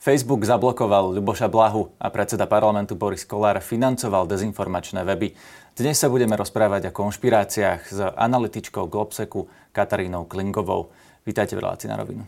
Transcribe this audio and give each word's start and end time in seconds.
Facebook 0.00 0.48
zablokoval 0.48 1.12
Ľuboša 1.12 1.52
Blahu 1.52 1.92
a 2.00 2.08
predseda 2.08 2.48
parlamentu 2.48 2.96
Boris 2.96 3.28
Kolár 3.28 3.60
financoval 3.60 4.24
dezinformačné 4.24 5.04
weby. 5.04 5.36
Dnes 5.76 6.00
sa 6.00 6.08
budeme 6.08 6.40
rozprávať 6.40 6.88
o 6.88 6.96
konšpiráciách 6.96 7.80
s 7.84 8.00
analytičkou 8.00 8.88
Globseku 8.88 9.52
Katarínou 9.76 10.24
Klingovou. 10.24 10.88
Vítajte 11.28 11.52
v 11.52 11.68
relácii 11.68 11.92
na 11.92 12.00
rovinu. 12.00 12.24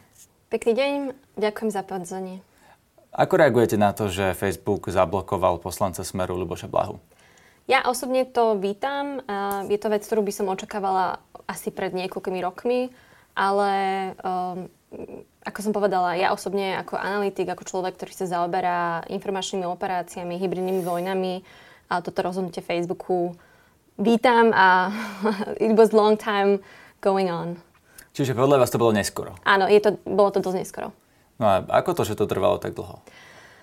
Pekný 0.52 0.76
deň, 0.76 0.92
ďakujem 1.40 1.70
za 1.72 1.80
pozvanie. 1.80 2.44
Ako 3.08 3.40
reagujete 3.40 3.80
na 3.80 3.96
to, 3.96 4.12
že 4.12 4.36
Facebook 4.36 4.92
zablokoval 4.92 5.56
poslanca 5.64 6.04
Smeru 6.04 6.36
Ľuboša 6.36 6.68
Blahu? 6.68 7.00
Ja 7.72 7.88
osobne 7.88 8.28
to 8.28 8.52
vítam. 8.60 9.24
Je 9.64 9.80
to 9.80 9.88
vec, 9.88 10.04
ktorú 10.04 10.20
by 10.20 10.32
som 10.36 10.52
očakávala 10.52 11.24
asi 11.48 11.72
pred 11.72 11.96
niekoľkými 11.96 12.36
rokmi, 12.44 12.92
ale 13.32 13.72
um, 14.20 14.68
ako 15.42 15.58
som 15.58 15.72
povedala, 15.74 16.14
ja 16.14 16.30
osobne 16.30 16.78
ako 16.78 16.96
analytik, 16.96 17.48
ako 17.50 17.66
človek, 17.66 17.98
ktorý 17.98 18.12
sa 18.14 18.26
zaoberá 18.28 19.02
informačnými 19.10 19.66
operáciami, 19.66 20.38
hybridnými 20.38 20.82
vojnami 20.84 21.42
a 21.90 22.00
toto 22.00 22.22
rozhodnutie 22.22 22.62
Facebooku 22.62 23.34
vítam 23.98 24.52
a 24.54 24.92
it 25.66 25.74
was 25.76 25.92
long 25.92 26.16
time 26.16 26.62
going 27.00 27.28
on. 27.28 27.60
Čiže 28.12 28.36
podľa 28.36 28.60
vás 28.60 28.68
to 28.68 28.76
bolo 28.76 28.92
neskoro? 28.92 29.32
Áno, 29.48 29.64
je 29.68 29.80
to, 29.80 29.96
bolo 30.04 30.28
to 30.28 30.44
dosť 30.44 30.58
neskoro. 30.60 30.88
No 31.40 31.48
a 31.48 31.64
ako 31.64 31.96
to, 31.96 32.02
že 32.04 32.14
to 32.14 32.28
trvalo 32.28 32.60
tak 32.60 32.76
dlho? 32.76 33.00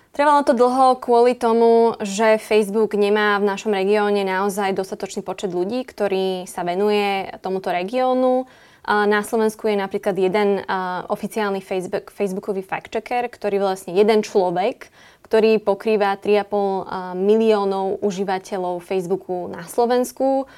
Trvalo 0.10 0.42
to 0.42 0.58
dlho 0.58 0.98
kvôli 0.98 1.38
tomu, 1.38 1.94
že 2.02 2.42
Facebook 2.42 2.98
nemá 2.98 3.38
v 3.38 3.46
našom 3.46 3.70
regióne 3.70 4.26
naozaj 4.26 4.74
dostatočný 4.74 5.22
počet 5.22 5.54
ľudí, 5.54 5.86
ktorí 5.86 6.50
sa 6.50 6.66
venuje 6.66 7.30
tomuto 7.46 7.70
regiónu 7.70 8.50
na 8.88 9.22
Slovensku 9.22 9.68
je 9.68 9.76
napríklad 9.76 10.16
jeden 10.16 10.64
oficiálny 11.10 11.60
Facebook, 11.60 12.14
Facebookový 12.14 12.64
fact-checker, 12.64 13.28
ktorý 13.28 13.60
vlastne 13.60 13.98
jeden 13.98 14.24
človek, 14.24 14.88
ktorý 15.26 15.62
pokrýva 15.62 16.18
3,5 16.18 17.20
miliónov 17.20 18.02
užívateľov 18.02 18.82
Facebooku 18.82 19.52
na 19.52 19.68
Slovensku. 19.68 20.50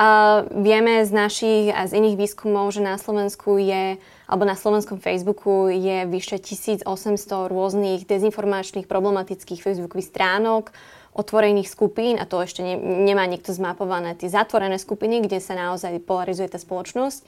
A 0.00 0.40
vieme 0.54 1.02
z 1.02 1.10
našich 1.10 1.74
a 1.74 1.84
z 1.84 1.98
iných 1.98 2.16
výskumov, 2.16 2.70
že 2.70 2.80
na 2.80 2.94
Slovensku 2.94 3.58
je, 3.58 3.98
alebo 4.30 4.46
na 4.46 4.54
slovenskom 4.54 5.02
Facebooku 5.02 5.66
je 5.66 6.06
vyše 6.06 6.38
1800 6.38 6.86
rôznych 7.50 8.06
dezinformačných 8.06 8.86
problematických 8.86 9.60
Facebookových 9.60 10.08
stránok, 10.14 10.70
otvorených 11.10 11.68
skupín, 11.68 12.22
a 12.22 12.24
to 12.24 12.38
ešte 12.38 12.62
ne, 12.62 12.78
nemá 12.78 13.26
niekto 13.26 13.50
zmapované, 13.50 14.14
tie 14.14 14.30
zatvorené 14.30 14.78
skupiny, 14.78 15.26
kde 15.26 15.42
sa 15.42 15.58
naozaj 15.58 15.98
polarizuje 16.06 16.46
tá 16.48 16.56
spoločnosť. 16.62 17.26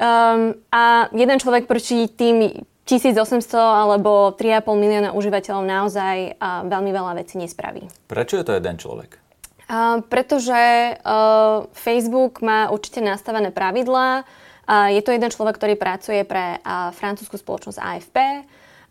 Um, 0.00 0.56
a 0.72 1.12
jeden 1.12 1.36
človek 1.36 1.68
proti 1.68 2.08
tým 2.08 2.64
1800 2.88 3.52
alebo 3.60 4.32
3,5 4.32 4.64
milióna 4.72 5.10
užívateľov 5.12 5.62
naozaj 5.68 6.40
uh, 6.40 6.64
veľmi 6.64 6.88
veľa 6.88 7.12
vecí 7.20 7.36
nespraví. 7.36 7.84
Prečo 8.08 8.40
je 8.40 8.44
to 8.48 8.56
jeden 8.56 8.80
človek? 8.80 9.20
Uh, 9.68 10.00
pretože 10.08 10.56
uh, 11.04 11.68
Facebook 11.76 12.40
má 12.40 12.72
určite 12.72 13.04
nastavené 13.04 13.52
pravidlá. 13.52 14.24
Uh, 14.64 14.88
je 14.88 15.04
to 15.04 15.12
jeden 15.12 15.28
človek, 15.28 15.60
ktorý 15.60 15.76
pracuje 15.76 16.24
pre 16.24 16.56
uh, 16.64 16.90
francúzsku 16.96 17.36
spoločnosť 17.36 17.78
AFP. 17.78 18.16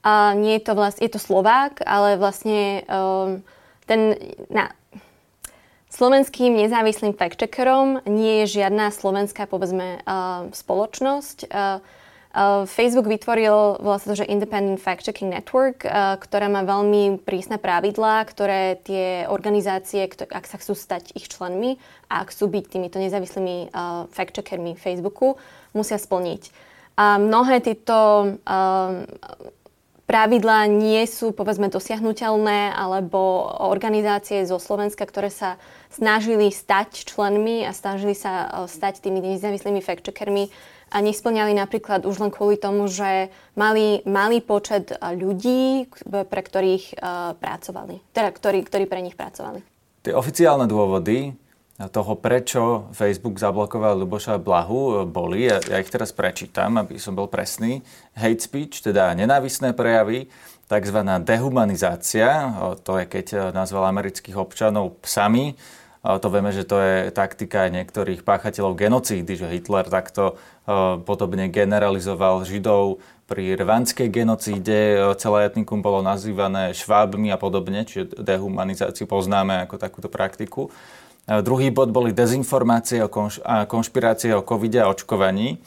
Uh, 0.06 0.38
nie 0.38 0.62
je 0.62 0.64
to 0.64 0.78
vlastne, 0.78 1.02
je 1.04 1.12
to 1.12 1.20
Slovák, 1.20 1.82
ale 1.90 2.22
vlastne 2.22 2.86
um, 2.86 3.42
ten, 3.90 4.14
na, 4.48 4.70
Slovenským 6.00 6.56
nezávislým 6.56 7.12
fact-checkerom 7.12 8.08
nie 8.08 8.48
je 8.48 8.64
žiadna 8.64 8.88
slovenská, 8.88 9.52
povedzme, 9.52 10.00
uh, 10.08 10.48
spoločnosť. 10.48 11.52
Uh, 11.52 11.84
uh, 12.32 12.64
Facebook 12.64 13.04
vytvoril 13.12 13.84
vlastne 13.84 14.16
to, 14.16 14.24
že 14.24 14.32
Independent 14.32 14.80
Fact-Checking 14.80 15.28
Network, 15.28 15.84
uh, 15.84 16.16
ktorá 16.16 16.48
má 16.48 16.64
veľmi 16.64 17.20
prísne 17.20 17.60
pravidlá, 17.60 18.24
ktoré 18.32 18.80
tie 18.80 19.28
organizácie, 19.28 20.08
ktor- 20.08 20.32
ak 20.32 20.48
sa 20.48 20.56
chcú 20.64 20.72
stať 20.72 21.12
ich 21.20 21.28
členmi 21.28 21.76
a 22.08 22.24
ak 22.24 22.32
chcú 22.32 22.48
byť 22.48 22.64
týmito 22.72 22.96
nezávislými 22.96 23.68
uh, 23.68 24.08
fact-checkermi 24.16 24.80
Facebooku, 24.80 25.36
musia 25.76 26.00
splniť. 26.00 26.48
A 26.96 27.20
mnohé 27.20 27.60
tieto 27.60 28.40
uh, 28.40 29.04
pravidlá 30.10 30.66
nie 30.66 31.06
sú 31.06 31.30
povedzme 31.30 31.70
dosiahnutelné 31.70 32.74
alebo 32.74 33.46
organizácie 33.62 34.42
zo 34.50 34.58
Slovenska, 34.58 35.06
ktoré 35.06 35.30
sa 35.30 35.62
snažili 35.94 36.50
stať 36.50 37.06
členmi 37.06 37.62
a 37.62 37.78
snažili 37.78 38.18
sa 38.18 38.50
e, 38.50 38.66
stať 38.66 39.06
tými 39.06 39.22
nezávislými 39.22 39.86
fact-checkermi 39.86 40.50
a 40.90 40.98
nesplňali 41.06 41.54
napríklad 41.54 42.10
už 42.10 42.26
len 42.26 42.34
kvôli 42.34 42.58
tomu, 42.58 42.90
že 42.90 43.30
mali 43.54 44.02
malý 44.10 44.42
počet 44.42 44.90
e, 44.90 44.98
ľudí, 45.14 45.86
pre 46.10 46.42
ktorých 46.42 46.98
uh, 46.98 47.38
pracovali, 47.38 48.02
teda 48.10 48.34
ktorí, 48.34 48.66
ktorí 48.66 48.90
pre 48.90 49.06
nich 49.06 49.14
pracovali. 49.14 49.62
Tie 50.02 50.16
oficiálne 50.16 50.66
dôvody 50.66 51.38
toho, 51.88 52.20
prečo 52.20 52.92
Facebook 52.92 53.40
zablokoval 53.40 53.96
Luboša 53.96 54.36
Blahu, 54.36 55.08
boli, 55.08 55.48
ja, 55.48 55.64
ja 55.64 55.80
ich 55.80 55.88
teraz 55.88 56.12
prečítam, 56.12 56.76
aby 56.76 57.00
som 57.00 57.16
bol 57.16 57.32
presný, 57.32 57.80
hate 58.20 58.44
speech, 58.44 58.84
teda 58.84 59.16
nenávisné 59.16 59.72
prejavy, 59.72 60.28
tzv. 60.68 61.00
dehumanizácia, 61.24 62.52
to 62.84 63.00
je 63.00 63.08
keď 63.08 63.56
nazval 63.56 63.88
amerických 63.90 64.36
občanov 64.36 65.00
psami, 65.08 65.56
to 66.00 66.28
vieme, 66.32 66.52
že 66.56 66.64
to 66.64 66.80
je 66.80 66.96
taktika 67.12 67.68
niektorých 67.68 68.24
páchateľov 68.24 68.76
genocídy, 68.80 69.36
že 69.36 69.52
Hitler 69.52 69.88
takto 69.88 70.40
podobne 71.04 71.52
generalizoval 71.52 72.48
Židov 72.48 73.04
pri 73.28 73.60
rvanskej 73.60 74.08
genocíde. 74.08 74.96
Celé 75.20 75.40
etnikum 75.52 75.84
bolo 75.84 76.00
nazývané 76.00 76.72
švábmi 76.72 77.36
a 77.36 77.38
podobne, 77.38 77.84
čiže 77.84 78.16
dehumanizáciu 78.16 79.12
poznáme 79.12 79.68
ako 79.68 79.76
takúto 79.76 80.08
praktiku. 80.08 80.72
Druhý 81.30 81.70
bod 81.70 81.94
boli 81.94 82.10
dezinformácie 82.10 83.06
o 83.06 83.10
konš- 83.10 83.38
a 83.46 83.70
konšpirácie 83.70 84.34
o 84.34 84.42
covide 84.42 84.82
a 84.82 84.90
očkovaní. 84.90 85.62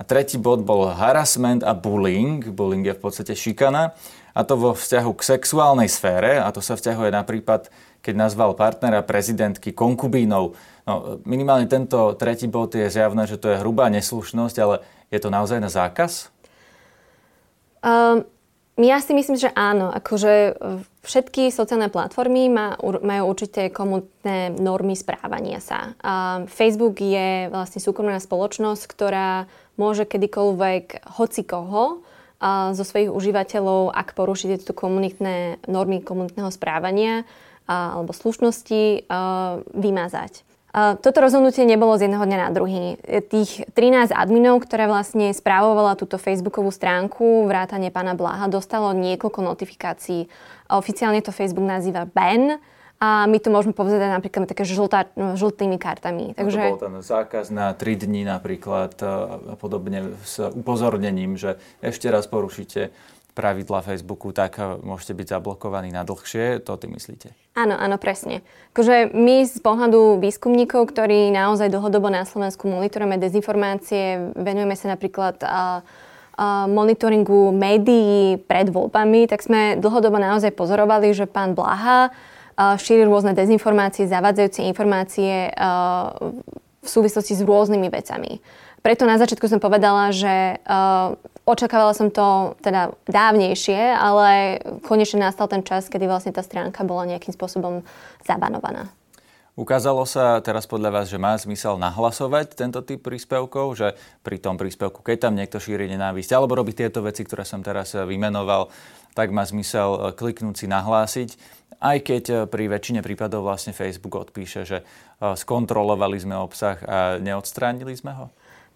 A 0.00 0.08
tretí 0.08 0.40
bod 0.40 0.64
bol 0.64 0.88
harassment 0.88 1.60
a 1.60 1.76
bullying. 1.76 2.40
Bullying 2.48 2.88
je 2.88 2.96
v 2.96 3.02
podstate 3.04 3.36
šikana. 3.36 3.92
A 4.32 4.40
to 4.48 4.56
vo 4.56 4.72
vzťahu 4.72 5.12
k 5.12 5.36
sexuálnej 5.36 5.92
sfére. 5.92 6.40
A 6.40 6.48
to 6.48 6.64
sa 6.64 6.80
vzťahuje 6.80 7.12
na 7.12 7.28
prípad, 7.28 7.68
keď 8.00 8.14
nazval 8.16 8.56
partnera 8.56 9.04
prezidentky 9.04 9.76
konkubínou. 9.76 10.56
No, 10.88 11.20
minimálne 11.28 11.68
tento 11.68 12.16
tretí 12.16 12.48
bod 12.48 12.72
je 12.72 12.88
zjavné, 12.88 13.28
že 13.28 13.36
to 13.36 13.52
je 13.52 13.60
hrubá 13.60 13.92
neslušnosť, 13.92 14.56
ale 14.64 14.80
je 15.12 15.20
to 15.20 15.28
naozaj 15.28 15.60
na 15.60 15.68
zákaz? 15.68 16.32
Um, 17.84 18.24
ja 18.80 18.98
si 19.04 19.12
myslím, 19.12 19.36
že 19.36 19.52
áno. 19.52 19.92
Akože 19.92 20.56
všetky 21.04 21.52
sociálne 21.52 21.92
platformy 21.92 22.48
majú 22.80 23.22
určité 23.28 23.68
komunitné 23.68 24.56
normy 24.56 24.96
správania 24.96 25.60
sa. 25.60 25.92
Facebook 26.48 26.96
je 27.04 27.52
vlastne 27.52 27.84
súkromná 27.84 28.16
spoločnosť, 28.16 28.82
ktorá 28.88 29.44
môže 29.76 30.08
kedykoľvek 30.08 31.04
hoci 31.20 31.42
koho 31.44 32.00
a 32.42 32.74
zo 32.74 32.82
svojich 32.82 33.12
užívateľov, 33.12 33.94
ak 33.94 34.18
poruší 34.18 34.56
tieto 34.56 34.74
komunitné 34.74 35.62
normy 35.70 36.02
komunitného 36.02 36.50
správania 36.50 37.22
a, 37.68 38.00
alebo 38.00 38.10
slušnosti, 38.10 39.06
vymazať. 39.76 40.42
Toto 40.72 41.18
rozhodnutie 41.20 41.68
nebolo 41.68 42.00
z 42.00 42.08
jedného 42.08 42.24
dňa 42.24 42.38
na 42.48 42.50
druhý. 42.50 42.96
Tých 43.04 43.68
13 43.76 44.08
adminov, 44.08 44.64
ktoré 44.64 44.88
vlastne 44.88 45.28
správovala 45.36 46.00
túto 46.00 46.16
facebookovú 46.16 46.72
stránku, 46.72 47.44
vrátane 47.44 47.92
pána 47.92 48.16
Blaha, 48.16 48.48
dostalo 48.48 48.96
niekoľko 48.96 49.44
notifikácií. 49.44 50.32
Oficiálne 50.72 51.20
to 51.20 51.28
Facebook 51.28 51.68
nazýva 51.68 52.08
ban, 52.08 52.56
a 53.02 53.26
my 53.26 53.34
to 53.42 53.50
môžeme 53.50 53.74
povedať 53.74 53.98
napríklad 54.14 54.46
také 54.46 54.62
žltá, 54.62 55.10
žltými 55.18 55.74
kartami. 55.74 56.38
Takže... 56.38 56.54
To 56.54 56.78
bol 56.78 56.86
ten 56.86 56.96
zákaz 57.02 57.50
na 57.50 57.74
3 57.74 58.06
dní 58.06 58.22
napríklad 58.22 58.94
a 59.02 59.58
podobne 59.58 60.14
s 60.22 60.38
upozornením, 60.38 61.34
že 61.34 61.58
ešte 61.82 62.06
raz 62.06 62.30
porušíte 62.30 62.94
pravidla 63.32 63.84
Facebooku, 63.84 64.30
tak 64.32 64.60
eh, 64.60 64.76
môžete 64.80 65.12
byť 65.16 65.26
zablokovaní 65.38 65.88
na 65.92 66.04
dlhšie. 66.04 66.60
To 66.68 66.76
ty 66.76 66.88
myslíte? 66.88 67.32
Áno, 67.56 67.76
áno, 67.76 67.96
presne. 68.00 68.40
Akože 68.72 69.12
my 69.12 69.44
z 69.44 69.60
pohľadu 69.60 70.20
výskumníkov, 70.20 70.88
ktorí 70.88 71.28
naozaj 71.32 71.68
dlhodobo 71.68 72.08
na 72.08 72.24
Slovensku 72.24 72.64
monitorujeme 72.68 73.20
dezinformácie, 73.20 74.32
venujeme 74.36 74.72
sa 74.72 74.96
napríklad 74.96 75.40
a, 75.44 75.48
a 75.48 76.64
monitoringu 76.64 77.52
médií 77.52 78.40
pred 78.40 78.72
voľbami, 78.72 79.28
tak 79.28 79.44
sme 79.44 79.76
dlhodobo 79.76 80.16
naozaj 80.16 80.56
pozorovali, 80.56 81.12
že 81.12 81.28
pán 81.28 81.52
Blaha 81.52 82.08
šíri 82.56 83.08
rôzne 83.08 83.32
dezinformácie, 83.32 84.08
zavádzajúce 84.08 84.60
informácie 84.68 85.50
v 86.82 86.88
súvislosti 86.88 87.32
s 87.38 87.42
rôznymi 87.42 87.88
vecami. 87.88 88.44
Preto 88.82 89.06
na 89.06 89.14
začiatku 89.14 89.46
som 89.46 89.62
povedala, 89.62 90.10
že 90.10 90.58
očakávala 91.44 91.94
som 91.94 92.08
to 92.10 92.54
teda 92.62 92.94
dávnejšie, 93.10 93.78
ale 93.94 94.60
konečne 94.86 95.22
nastal 95.22 95.50
ten 95.50 95.66
čas, 95.66 95.90
kedy 95.90 96.06
vlastne 96.06 96.34
tá 96.34 96.42
stránka 96.42 96.86
bola 96.86 97.08
nejakým 97.08 97.34
spôsobom 97.34 97.82
zabanovaná. 98.22 98.90
Ukázalo 99.52 100.08
sa 100.08 100.40
teraz 100.40 100.64
podľa 100.64 100.90
vás, 100.96 101.06
že 101.12 101.20
má 101.20 101.36
zmysel 101.36 101.76
nahlasovať 101.76 102.56
tento 102.56 102.80
typ 102.80 103.04
príspevkov, 103.04 103.76
že 103.76 103.92
pri 104.24 104.40
tom 104.40 104.56
príspevku, 104.56 105.04
keď 105.04 105.28
tam 105.28 105.36
niekto 105.36 105.60
šíri 105.60 105.92
nenávisť 105.92 106.32
alebo 106.32 106.56
robí 106.56 106.72
tieto 106.72 107.04
veci, 107.04 107.20
ktoré 107.20 107.44
som 107.44 107.60
teraz 107.60 107.92
vymenoval, 107.92 108.72
tak 109.12 109.28
má 109.28 109.44
zmysel 109.44 109.92
e, 109.92 109.98
kliknúť 110.16 110.56
si 110.56 110.66
nahlásiť, 110.72 111.30
aj 111.84 111.98
keď 112.00 112.24
e, 112.24 112.36
pri 112.48 112.64
väčšine 112.72 113.04
prípadov 113.04 113.44
vlastne 113.44 113.76
Facebook 113.76 114.16
odpíše, 114.16 114.64
že 114.64 114.88
skontrolovali 115.20 116.16
sme 116.16 116.34
obsah 116.34 116.80
a 116.88 116.98
neodstránili 117.20 117.92
sme 117.92 118.16
ho? 118.16 118.26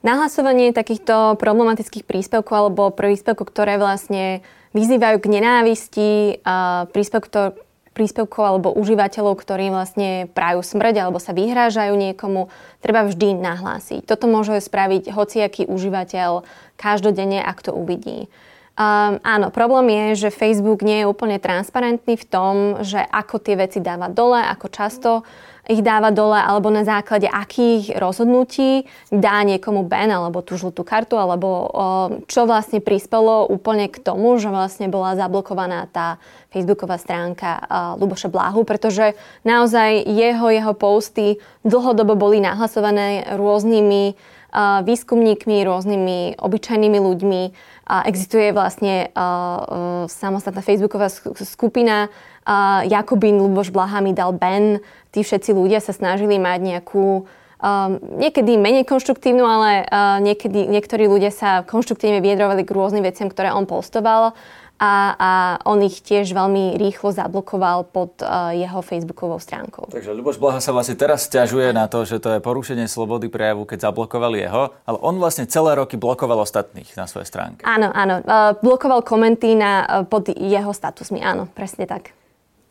Nahlasovanie 0.04 0.76
takýchto 0.76 1.40
problematických 1.40 2.04
príspevkov 2.04 2.54
alebo 2.54 2.92
príspevkov, 2.92 3.48
ktoré 3.48 3.80
vlastne 3.80 4.44
vyzývajú 4.76 5.16
k 5.18 5.26
nenávisti, 5.32 6.10
príspevkov, 6.92 7.56
príspevkov 7.96 8.42
alebo 8.44 8.68
užívateľov, 8.76 9.40
ktorí 9.40 9.72
vlastne 9.72 10.28
prajú 10.36 10.60
smrť 10.60 10.94
alebo 11.00 11.16
sa 11.16 11.32
vyhrážajú 11.32 11.96
niekomu, 11.96 12.52
treba 12.84 13.08
vždy 13.08 13.40
nahlásiť. 13.40 14.04
Toto 14.04 14.28
môže 14.28 14.60
spraviť 14.60 15.16
hociaký 15.16 15.64
užívateľ 15.64 16.44
každodenne, 16.76 17.40
ak 17.40 17.64
to 17.64 17.72
uvidí. 17.72 18.28
Um, 18.76 19.16
áno, 19.24 19.48
problém 19.48 19.88
je, 19.88 20.28
že 20.28 20.36
Facebook 20.36 20.84
nie 20.84 21.00
je 21.00 21.08
úplne 21.08 21.40
transparentný 21.40 22.20
v 22.20 22.28
tom, 22.28 22.54
že 22.84 23.00
ako 23.00 23.40
tie 23.40 23.56
veci 23.56 23.80
dáva 23.80 24.12
dole, 24.12 24.36
ako 24.44 24.66
často 24.68 25.24
ich 25.66 25.82
dáva 25.82 26.14
dole, 26.14 26.38
alebo 26.38 26.70
na 26.70 26.86
základe 26.86 27.26
akých 27.26 27.98
rozhodnutí 27.98 28.86
dá 29.10 29.42
niekomu 29.42 29.82
ban 29.82 30.06
alebo 30.14 30.38
tú 30.38 30.54
žltú 30.54 30.86
kartu, 30.86 31.18
alebo 31.18 31.70
čo 32.30 32.46
vlastne 32.46 32.78
prispelo 32.78 33.50
úplne 33.50 33.90
k 33.90 33.98
tomu, 33.98 34.38
že 34.38 34.46
vlastne 34.46 34.86
bola 34.86 35.18
zablokovaná 35.18 35.90
tá 35.90 36.22
Facebooková 36.54 36.96
stránka 37.02 37.58
Luboša 37.98 38.30
Blahu, 38.30 38.62
pretože 38.62 39.18
naozaj 39.42 40.06
jeho, 40.06 40.46
jeho 40.54 40.72
posty 40.72 41.42
dlhodobo 41.66 42.14
boli 42.14 42.38
nahlasované 42.38 43.34
rôznymi 43.34 44.14
výskumníkmi, 44.54 45.66
rôznymi 45.66 46.40
obyčajnými 46.40 46.98
ľuďmi, 47.00 47.42
existuje 48.06 48.50
vlastne 48.50 49.10
samostatná 50.06 50.62
facebooková 50.62 51.10
skupina 51.44 52.10
Jakubín 52.86 53.42
Luboš 53.42 53.74
Blaha 53.74 53.98
mi 53.98 54.14
dal 54.14 54.30
Ben. 54.30 54.78
Tí 55.10 55.26
všetci 55.26 55.50
ľudia 55.50 55.82
sa 55.82 55.90
snažili 55.90 56.38
mať 56.38 56.60
nejakú 56.62 57.26
um, 57.26 57.90
niekedy 58.20 58.54
menej 58.54 58.86
konštruktívnu, 58.86 59.42
ale 59.42 59.82
uh, 59.82 60.20
niekedy, 60.22 60.68
niektorí 60.70 61.10
ľudia 61.10 61.34
sa 61.34 61.66
konštruktívne 61.66 62.22
vyjadrovali 62.22 62.62
k 62.62 62.70
rôznym 62.70 63.02
veciam, 63.02 63.26
ktoré 63.32 63.50
on 63.50 63.66
postoval 63.66 64.36
a, 64.76 64.92
a 65.16 65.30
on 65.64 65.80
ich 65.80 66.04
tiež 66.04 66.36
veľmi 66.36 66.76
rýchlo 66.76 67.12
zablokoval 67.12 67.88
pod 67.88 68.20
uh, 68.20 68.52
jeho 68.52 68.84
facebookovou 68.84 69.40
stránkou. 69.40 69.88
Takže 69.88 70.12
Ľuboš 70.12 70.36
Blaha 70.36 70.60
sa 70.60 70.76
vlastne 70.76 70.96
teraz 70.96 71.24
stiažuje 71.24 71.72
na 71.72 71.88
to, 71.88 72.04
že 72.04 72.20
to 72.20 72.36
je 72.36 72.44
porušenie 72.44 72.84
slobody 72.84 73.32
prejavu, 73.32 73.64
keď 73.64 73.88
zablokovali 73.88 74.44
jeho, 74.44 74.76
ale 74.84 74.98
on 75.00 75.16
vlastne 75.16 75.48
celé 75.48 75.76
roky 75.76 75.96
blokoval 75.96 76.44
ostatných 76.44 76.92
na 76.96 77.08
svojej 77.08 77.28
stránke. 77.28 77.64
Áno, 77.64 77.88
áno. 77.92 78.20
Uh, 78.20 78.52
blokoval 78.60 79.00
komenty 79.00 79.56
na, 79.56 79.84
uh, 79.84 80.04
pod 80.04 80.28
jeho 80.28 80.72
statusmi, 80.76 81.24
áno, 81.24 81.48
presne 81.48 81.88
tak. 81.88 82.12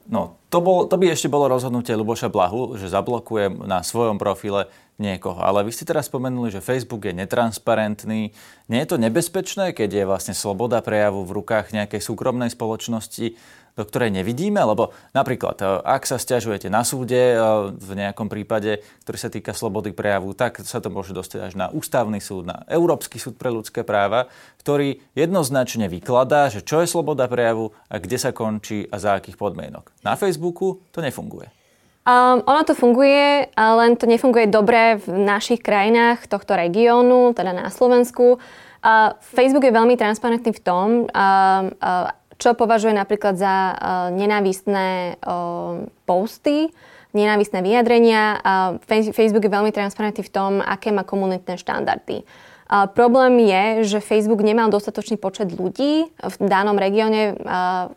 No, 0.06 0.38
to, 0.54 0.62
bol, 0.62 0.86
to 0.86 1.02
by 1.02 1.10
ešte 1.10 1.26
bolo 1.26 1.50
rozhodnutie 1.50 1.98
Luboša 1.98 2.30
Blahu, 2.30 2.78
že 2.78 2.94
zablokuje 2.94 3.50
na 3.66 3.82
svojom 3.82 4.22
profile 4.22 4.70
niekoho. 4.96 5.44
Ale 5.44 5.68
vy 5.68 5.72
ste 5.76 5.88
teraz 5.88 6.08
spomenuli, 6.08 6.52
že 6.52 6.64
Facebook 6.64 7.04
je 7.04 7.14
netransparentný. 7.16 8.32
Nie 8.72 8.80
je 8.84 8.90
to 8.90 8.98
nebezpečné, 8.98 9.76
keď 9.76 9.90
je 9.92 10.04
vlastne 10.08 10.36
sloboda 10.36 10.80
prejavu 10.80 11.28
v 11.28 11.36
rukách 11.42 11.76
nejakej 11.76 12.02
súkromnej 12.02 12.52
spoločnosti, 12.52 13.36
do 13.76 13.84
ktorej 13.84 14.16
nevidíme? 14.16 14.58
Lebo 14.64 14.96
napríklad, 15.12 15.60
e, 15.60 15.66
ak 15.84 16.08
sa 16.08 16.16
stiažujete 16.16 16.72
na 16.72 16.88
súde 16.88 17.36
e, 17.36 17.38
v 17.76 17.92
nejakom 18.00 18.32
prípade, 18.32 18.80
ktorý 19.04 19.18
sa 19.20 19.28
týka 19.28 19.52
slobody 19.52 19.92
prejavu, 19.92 20.32
tak 20.32 20.64
sa 20.64 20.80
to 20.80 20.88
môže 20.88 21.12
dostať 21.12 21.40
až 21.52 21.54
na 21.60 21.68
ústavný 21.68 22.24
súd, 22.24 22.48
na 22.48 22.64
Európsky 22.72 23.20
súd 23.20 23.36
pre 23.36 23.52
ľudské 23.52 23.84
práva, 23.84 24.32
ktorý 24.64 25.04
jednoznačne 25.14 25.92
vykladá, 25.92 26.48
že 26.48 26.64
čo 26.64 26.80
je 26.80 26.88
sloboda 26.88 27.28
prejavu 27.28 27.76
a 27.92 28.00
kde 28.00 28.16
sa 28.16 28.32
končí 28.32 28.88
a 28.88 28.96
za 28.96 29.20
akých 29.20 29.36
podmienok. 29.36 29.92
Na 30.08 30.16
Facebooku 30.16 30.80
to 30.96 31.04
nefunguje. 31.04 31.65
Um, 32.06 32.46
ono 32.46 32.62
to 32.62 32.78
funguje, 32.78 33.50
len 33.58 33.98
to 33.98 34.06
nefunguje 34.06 34.46
dobre 34.46 35.02
v 35.02 35.26
našich 35.26 35.58
krajinách 35.58 36.30
tohto 36.30 36.54
regiónu, 36.54 37.34
teda 37.34 37.50
na 37.50 37.74
Slovensku. 37.74 38.38
Uh, 38.86 39.18
Facebook 39.34 39.66
je 39.66 39.74
veľmi 39.74 39.98
transparentný 39.98 40.54
v 40.54 40.62
tom, 40.62 40.88
uh, 41.10 41.66
uh, 41.74 42.14
čo 42.38 42.54
považuje 42.54 42.94
napríklad 42.94 43.42
za 43.42 43.74
uh, 43.74 43.78
nenávistné 44.14 45.18
uh, 45.18 45.82
posty, 46.06 46.70
nenávistné 47.18 47.66
vyjadrenia. 47.66 48.38
Uh, 48.38 49.10
Facebook 49.10 49.42
je 49.42 49.56
veľmi 49.58 49.74
transparentný 49.74 50.22
v 50.22 50.30
tom, 50.30 50.62
aké 50.62 50.94
má 50.94 51.02
komunitné 51.02 51.58
štandardy. 51.58 52.22
A 52.66 52.90
problém 52.90 53.46
je, 53.46 53.66
že 53.94 54.02
Facebook 54.02 54.42
nemal 54.42 54.74
dostatočný 54.74 55.22
počet 55.22 55.54
ľudí 55.54 56.10
v 56.10 56.36
danom 56.42 56.74
regióne 56.74 57.38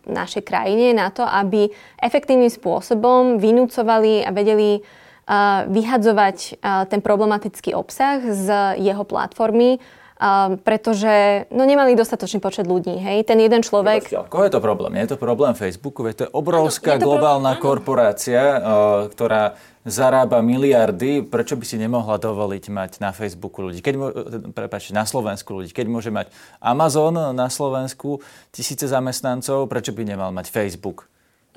v 0.05 0.11
našej 0.13 0.45
krajine 0.45 0.93
na 0.93 1.09
to, 1.09 1.25
aby 1.25 1.73
efektívnym 1.97 2.53
spôsobom 2.53 3.41
vynúcovali 3.41 4.29
a 4.29 4.31
vedeli 4.31 4.85
vyhadzovať 5.69 6.61
ten 6.89 7.01
problematický 7.05 7.77
obsah 7.77 8.21
z 8.21 8.47
jeho 8.81 9.05
platformy, 9.05 9.81
pretože 10.67 11.47
no, 11.55 11.63
nemali 11.63 11.95
dostatočný 11.95 12.43
počet 12.43 12.67
ľudí. 12.67 12.99
Hej? 12.99 13.23
Ten 13.23 13.39
jeden 13.39 13.63
človek... 13.63 14.11
Koho 14.27 14.45
je 14.45 14.53
to 14.53 14.59
problém? 14.59 14.99
Je 14.99 15.15
to 15.15 15.17
problém 15.17 15.55
Facebooku? 15.55 16.03
Veď 16.03 16.15
to 16.15 16.23
je 16.27 16.31
obrovská 16.35 16.99
je 16.99 17.03
to 17.03 17.07
globálna 17.07 17.55
pro... 17.55 17.79
korporácia, 17.79 18.59
ktorá 19.15 19.55
zarába 19.87 20.43
miliardy, 20.43 21.23
prečo 21.23 21.55
by 21.55 21.65
si 21.65 21.79
nemohla 21.79 22.19
dovoliť 22.19 22.65
mať 22.69 22.93
na 22.99 23.15
Facebooku 23.15 23.63
ľudí? 23.63 23.79
Keď, 23.79 23.95
prepáčte, 24.53 24.93
na 24.93 25.07
Slovensku 25.07 25.55
ľudí. 25.55 25.71
Keď 25.71 25.87
môže 25.87 26.11
mať 26.11 26.29
Amazon 26.59 27.15
na 27.15 27.49
Slovensku 27.49 28.19
tisíce 28.51 28.91
zamestnancov, 28.91 29.71
prečo 29.71 29.95
by 29.95 30.03
nemal 30.03 30.35
mať 30.35 30.51
Facebook? 30.51 31.07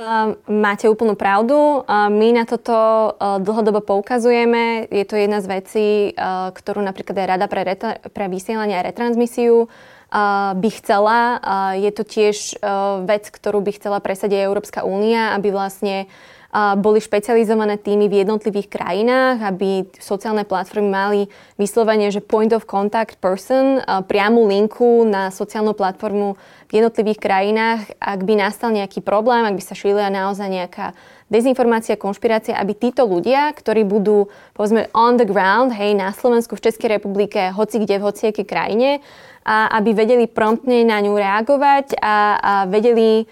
Uh, 0.01 0.33
máte 0.50 0.89
úplnú 0.89 1.13
pravdu. 1.13 1.86
Uh, 1.86 2.09
my 2.09 2.33
na 2.33 2.50
toto 2.50 2.74
uh, 2.74 3.38
dlhodobo 3.38 3.86
poukazujeme. 3.86 4.89
Je 4.89 5.06
to 5.06 5.13
jedna 5.13 5.45
z 5.45 5.48
vecí, 5.62 5.88
uh, 6.18 6.50
ktorú 6.50 6.81
napríklad 6.81 7.21
aj 7.21 7.27
Rada 7.30 7.45
pre, 7.45 7.62
reta- 7.62 8.01
pre 8.09 8.25
vysielanie 8.25 8.81
a 8.81 8.81
retransmisiu 8.81 9.69
uh, 9.69 10.57
by 10.57 10.69
chcela. 10.74 11.38
Je 11.77 11.92
to 11.94 12.01
tiež 12.01 12.57
vec, 13.06 13.30
ktorú 13.30 13.62
by 13.62 13.71
chcela 13.77 14.01
presadiť 14.01 14.42
Európska 14.42 14.81
únia, 14.81 15.38
aby 15.38 15.53
vlastne 15.53 16.09
boli 16.51 17.00
špecializované 17.00 17.80
týmy 17.80 18.12
v 18.12 18.27
jednotlivých 18.27 18.68
krajinách, 18.68 19.39
aby 19.39 19.88
sociálne 19.95 20.44
platformy 20.44 20.89
mali 20.92 21.21
vyslovene, 21.56 22.12
že 22.12 22.19
point 22.19 22.51
of 22.51 22.68
contact 22.68 23.24
person, 23.24 23.80
priamu 24.07 24.44
linku 24.51 25.07
na 25.07 25.31
sociálnu 25.31 25.71
platformu 25.71 26.36
v 26.68 26.71
jednotlivých 26.83 27.19
krajinách, 27.24 27.81
ak 27.99 28.19
by 28.28 28.33
nastal 28.35 28.71
nejaký 28.75 28.99
problém, 28.99 29.47
ak 29.47 29.56
by 29.56 29.64
sa 29.64 29.75
šírila 29.75 30.11
naozaj 30.11 30.47
nejaká 30.47 30.92
dezinformácia, 31.31 31.95
konšpirácia, 31.95 32.59
aby 32.59 32.75
títo 32.75 33.07
ľudia, 33.07 33.56
ktorí 33.56 33.87
budú, 33.87 34.28
povedzme, 34.52 34.92
on 34.92 35.16
the 35.16 35.23
ground, 35.23 35.71
hej, 35.71 35.95
na 35.95 36.11
Slovensku, 36.11 36.59
v 36.59 36.68
Českej 36.68 36.99
republike, 36.99 37.56
hoci 37.56 37.80
kde, 37.80 38.04
v 38.04 38.06
hociakej 38.11 38.44
krajine, 38.44 38.99
a 39.42 39.73
aby 39.80 39.95
vedeli 39.97 40.30
promptne 40.30 40.85
na 40.85 41.02
ňu 41.02 41.18
reagovať 41.18 41.97
a, 41.97 42.37
a 42.37 42.54
vedeli 42.69 43.25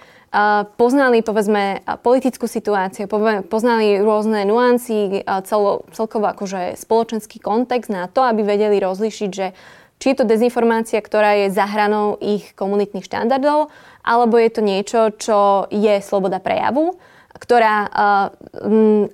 poznali 0.78 1.26
povedzme 1.26 1.82
politickú 2.06 2.46
situáciu, 2.46 3.10
poznali 3.50 3.98
rôzne 3.98 4.46
nuancy, 4.46 5.26
celo, 5.50 5.90
celkovo 5.90 6.30
akože 6.30 6.78
spoločenský 6.78 7.42
kontext 7.42 7.90
na 7.90 8.06
to, 8.06 8.22
aby 8.22 8.46
vedeli 8.46 8.78
rozlišiť, 8.78 9.30
že 9.34 9.58
či 10.00 10.16
je 10.16 10.24
to 10.24 10.30
dezinformácia, 10.30 11.02
ktorá 11.04 11.36
je 11.44 11.48
za 11.52 11.68
hranou 11.68 12.16
ich 12.24 12.56
komunitných 12.56 13.04
štandardov, 13.04 13.68
alebo 14.06 14.40
je 14.40 14.50
to 14.54 14.62
niečo, 14.64 15.00
čo 15.20 15.68
je 15.68 16.00
sloboda 16.00 16.40
prejavu, 16.40 16.96
ktorá 17.36 17.88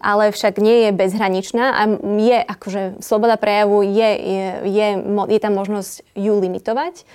ale 0.02 0.26
však 0.30 0.62
nie 0.62 0.88
je 0.88 0.92
bezhraničná 0.94 1.66
a 1.74 1.82
je 2.22 2.38
akože 2.38 3.02
sloboda 3.02 3.40
prejavu, 3.40 3.82
je, 3.82 4.10
je, 4.14 4.48
je, 4.68 4.88
je 5.30 5.40
tam 5.42 5.54
možnosť 5.58 6.06
ju 6.14 6.34
limitovať. 6.38 7.08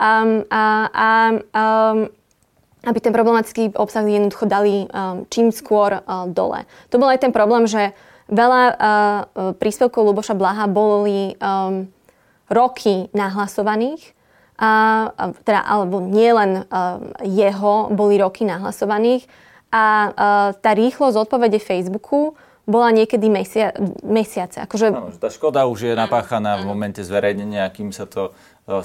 Um, 0.00 0.48
a, 0.48 0.88
a 0.88 1.08
um, 1.52 2.08
aby 2.84 2.98
ten 3.00 3.12
problematický 3.12 3.76
obsah 3.76 4.04
jednoducho 4.04 4.48
dali 4.48 4.88
um, 4.88 5.24
čím 5.28 5.52
skôr 5.52 6.00
uh, 6.00 6.24
dole. 6.30 6.64
To 6.88 6.96
bol 6.96 7.12
aj 7.12 7.28
ten 7.28 7.32
problém, 7.32 7.68
že 7.68 7.92
veľa 8.30 8.62
uh, 8.70 8.76
príspevkov 9.58 10.06
Luboša 10.06 10.38
Blaha 10.38 10.70
boli 10.70 11.36
um, 11.36 11.90
roky 12.50 13.06
nahlasovaných, 13.14 14.18
a, 14.60 15.08
teda, 15.46 15.64
alebo 15.64 16.04
nielen 16.04 16.68
uh, 16.68 17.00
jeho 17.24 17.88
boli 17.94 18.20
roky 18.20 18.44
nahlasovaných 18.44 19.24
a 19.72 19.84
uh, 20.10 20.12
tá 20.52 20.76
rýchlosť 20.76 21.16
odpovede 21.16 21.56
Facebooku 21.62 22.36
bola 22.70 22.94
niekedy 22.94 23.26
mesia, 23.26 23.74
mesiace. 24.06 24.62
Akože... 24.62 24.94
Áno, 24.94 25.10
tá 25.18 25.26
škoda 25.26 25.66
už 25.66 25.90
je 25.90 25.94
napáchaná 25.98 26.62
v 26.62 26.70
momente 26.70 27.02
zverejnenia, 27.02 27.66
kým 27.74 27.90
sa 27.90 28.06
to 28.06 28.30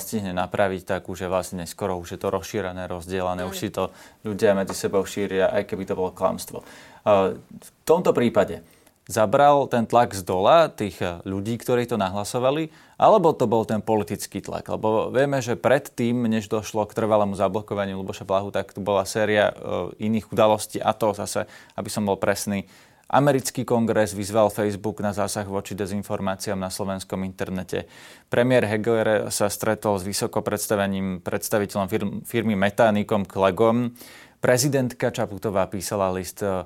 stihne 0.01 0.34
napraviť, 0.34 0.82
tak 0.98 1.06
už 1.06 1.25
je 1.25 1.30
vlastne 1.30 1.63
skoro 1.70 2.01
už 2.01 2.18
je 2.18 2.20
to 2.20 2.34
rozšírené, 2.34 2.89
rozdielané, 2.89 3.46
už 3.46 3.56
si 3.56 3.70
to 3.70 3.94
ľudia 4.25 4.58
medzi 4.58 4.74
sebou 4.74 5.06
šíria, 5.06 5.54
aj 5.54 5.70
keby 5.70 5.86
to 5.86 5.94
bolo 5.94 6.10
klamstvo. 6.10 6.65
V 7.06 7.70
tomto 7.86 8.10
prípade 8.10 8.65
zabral 9.06 9.70
ten 9.70 9.86
tlak 9.86 10.18
z 10.18 10.25
dola 10.25 10.65
tých 10.70 10.98
eh, 11.01 11.22
ľudí, 11.25 11.62
ktorí 11.62 11.86
to 11.86 12.01
nahlasovali, 12.01 12.74
alebo 12.98 13.36
to 13.36 13.46
bol 13.46 13.68
ten 13.68 13.84
politický 13.84 14.42
tlak? 14.42 14.65
Lebo 14.72 15.13
vieme, 15.13 15.44
že 15.44 15.60
predtým, 15.60 16.25
než 16.25 16.50
došlo 16.50 16.88
k 16.88 16.96
trvalému 16.96 17.38
zablokovaniu 17.38 18.01
Luboša 18.01 18.25
Blahu, 18.25 18.50
tak 18.50 18.74
tu 18.74 18.80
bola 18.82 19.04
séria 19.04 19.51
iných 20.00 20.32
udalostí 20.32 20.80
a 20.80 20.96
to 20.96 21.12
zase, 21.12 21.44
aby 21.75 21.89
som 21.92 22.08
bol 22.08 22.15
presný, 22.15 22.65
Americký 23.05 23.62
kongres 23.65 24.17
vyzval 24.17 24.50
Facebook 24.50 24.97
na 25.01 25.13
zásah 25.13 25.45
voči 25.45 25.77
dezinformáciám 25.77 26.57
na 26.57 26.74
slovenskom 26.74 27.21
internete. 27.21 27.85
Premiér 28.33 28.65
Heger 28.65 29.29
sa 29.29 29.45
stretol 29.45 30.01
s 30.01 30.03
vysoko 30.03 30.41
predstavením 30.41 31.21
predstaviteľom 31.21 31.85
firmy 32.25 32.57
Meta 32.57 32.89
Nikom 32.89 33.29
Klegom. 33.29 33.93
Prezidentka 34.41 35.13
Čaputová 35.13 35.69
písala 35.69 36.09
list 36.09 36.41
eh, 36.41 36.65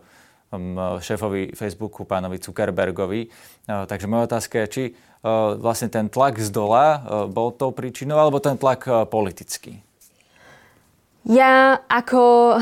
šéfovi 1.00 1.54
Facebooku, 1.54 2.10
pánovi 2.10 2.42
Zuckerbergovi. 2.42 3.30
Takže 3.70 4.10
moja 4.10 4.26
otázka 4.26 4.66
je, 4.66 4.68
či 4.68 4.84
vlastne 5.62 5.94
ten 5.94 6.10
tlak 6.10 6.42
z 6.42 6.50
dola 6.50 7.06
bol 7.30 7.54
tou 7.54 7.70
príčinou, 7.70 8.18
alebo 8.18 8.42
ten 8.42 8.58
tlak 8.58 8.90
politický? 9.14 9.78
Ja 11.30 11.78
ako 11.86 12.58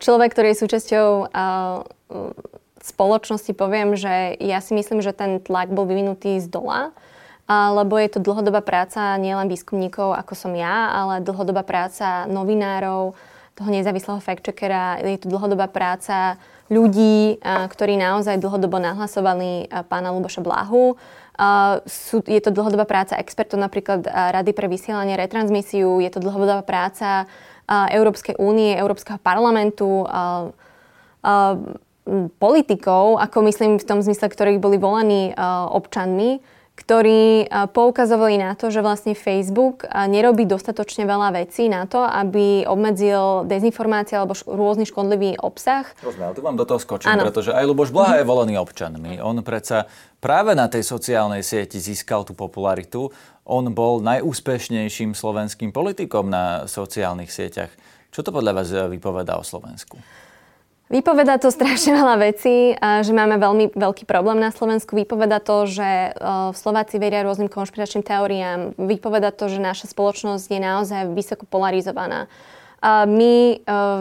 človek, 0.00 0.32
ktorý 0.32 0.56
je 0.56 0.62
súčasťou 0.64 1.08
spoločnosti, 2.80 3.52
poviem, 3.52 3.94
že 3.94 4.34
ja 4.40 4.58
si 4.64 4.72
myslím, 4.72 5.04
že 5.04 5.12
ten 5.12 5.38
tlak 5.38 5.68
bol 5.68 5.84
vyvinutý 5.84 6.40
z 6.40 6.48
dola, 6.48 6.96
lebo 7.50 8.00
je 8.00 8.08
to 8.08 8.24
dlhodobá 8.24 8.64
práca 8.64 9.20
nielen 9.20 9.46
výskumníkov, 9.52 10.16
ako 10.16 10.32
som 10.32 10.52
ja, 10.56 10.88
ale 10.90 11.20
dlhodobá 11.20 11.60
práca 11.60 12.24
novinárov, 12.26 13.12
toho 13.58 13.68
nezávislého 13.68 14.24
fact-checkera. 14.24 15.04
Je 15.04 15.20
to 15.20 15.28
dlhodobá 15.28 15.68
práca 15.68 16.40
ľudí, 16.72 17.36
ktorí 17.44 18.00
naozaj 18.00 18.40
dlhodobo 18.40 18.80
nahlasovali 18.80 19.68
pána 19.90 20.16
Luboša 20.16 20.40
Blahu. 20.40 20.96
Je 22.24 22.40
to 22.40 22.54
dlhodobá 22.54 22.88
práca 22.88 23.20
expertov, 23.20 23.60
napríklad 23.60 24.08
Rady 24.08 24.56
pre 24.56 24.64
vysielanie, 24.64 25.18
retransmisiu, 25.18 26.00
je 26.00 26.08
to 26.08 26.24
dlhodobá 26.24 26.64
práca 26.64 27.28
Európskej 27.70 28.34
únie, 28.42 28.74
Európskeho 28.74 29.22
parlamentu, 29.22 30.02
politikov, 32.42 33.22
ako 33.22 33.38
myslím 33.46 33.78
v 33.78 33.86
tom 33.86 34.02
zmysle, 34.02 34.26
ktorých 34.26 34.58
boli 34.58 34.82
volení 34.82 35.30
občanmi, 35.70 36.42
ktorí 36.74 37.52
poukazovali 37.76 38.40
na 38.40 38.56
to, 38.56 38.72
že 38.72 38.80
vlastne 38.80 39.12
Facebook 39.12 39.84
nerobí 39.84 40.48
dostatočne 40.48 41.04
veľa 41.04 41.44
vecí 41.44 41.68
na 41.68 41.84
to, 41.84 42.00
aby 42.00 42.64
obmedzil 42.64 43.44
dezinformácie 43.44 44.16
alebo 44.16 44.32
rôzny 44.32 44.88
škodlivý 44.88 45.36
obsah. 45.36 45.84
Rozumiem, 46.00 46.32
tu 46.32 46.40
vám 46.40 46.56
do 46.56 46.64
toho 46.64 46.80
skočím, 46.80 47.12
ano. 47.12 47.28
pretože 47.28 47.52
aj 47.52 47.68
Luboš 47.68 47.92
Blaha 47.92 48.24
je 48.24 48.24
volený 48.24 48.56
občanmi. 48.56 49.20
On 49.20 49.36
predsa 49.44 49.92
práve 50.24 50.56
na 50.56 50.72
tej 50.72 50.80
sociálnej 50.80 51.44
sieti 51.44 51.76
získal 51.76 52.24
tú 52.24 52.32
popularitu. 52.32 53.12
On 53.50 53.66
bol 53.74 53.98
najúspešnejším 53.98 55.18
slovenským 55.18 55.74
politikom 55.74 56.30
na 56.30 56.70
sociálnych 56.70 57.34
sieťach. 57.34 57.74
Čo 58.14 58.22
to 58.22 58.30
podľa 58.30 58.62
vás 58.62 58.70
vypovedá 58.70 59.34
o 59.34 59.42
Slovensku? 59.42 59.98
Vypoveda 60.90 61.38
to 61.38 61.54
strašne 61.54 61.94
veľa 61.98 62.16
vecí, 62.18 62.74
že 62.74 63.10
máme 63.14 63.38
veľmi 63.38 63.74
veľký 63.78 64.06
problém 64.10 64.42
na 64.42 64.50
Slovensku. 64.50 64.98
Vypoveda 64.98 65.38
to, 65.38 65.66
že 65.70 65.86
e, 65.86 66.10
Slováci 66.50 66.98
veria 66.98 67.22
rôznym 67.22 67.46
konšpiračným 67.46 68.02
teóriám. 68.02 68.74
Vypoveda 68.74 69.30
to, 69.30 69.46
že 69.46 69.62
naša 69.62 69.86
spoločnosť 69.86 70.50
je 70.50 70.58
naozaj 70.58 71.14
vysoko 71.14 71.46
polarizovaná. 71.46 72.26
My 73.06 73.34
e, 73.54 73.56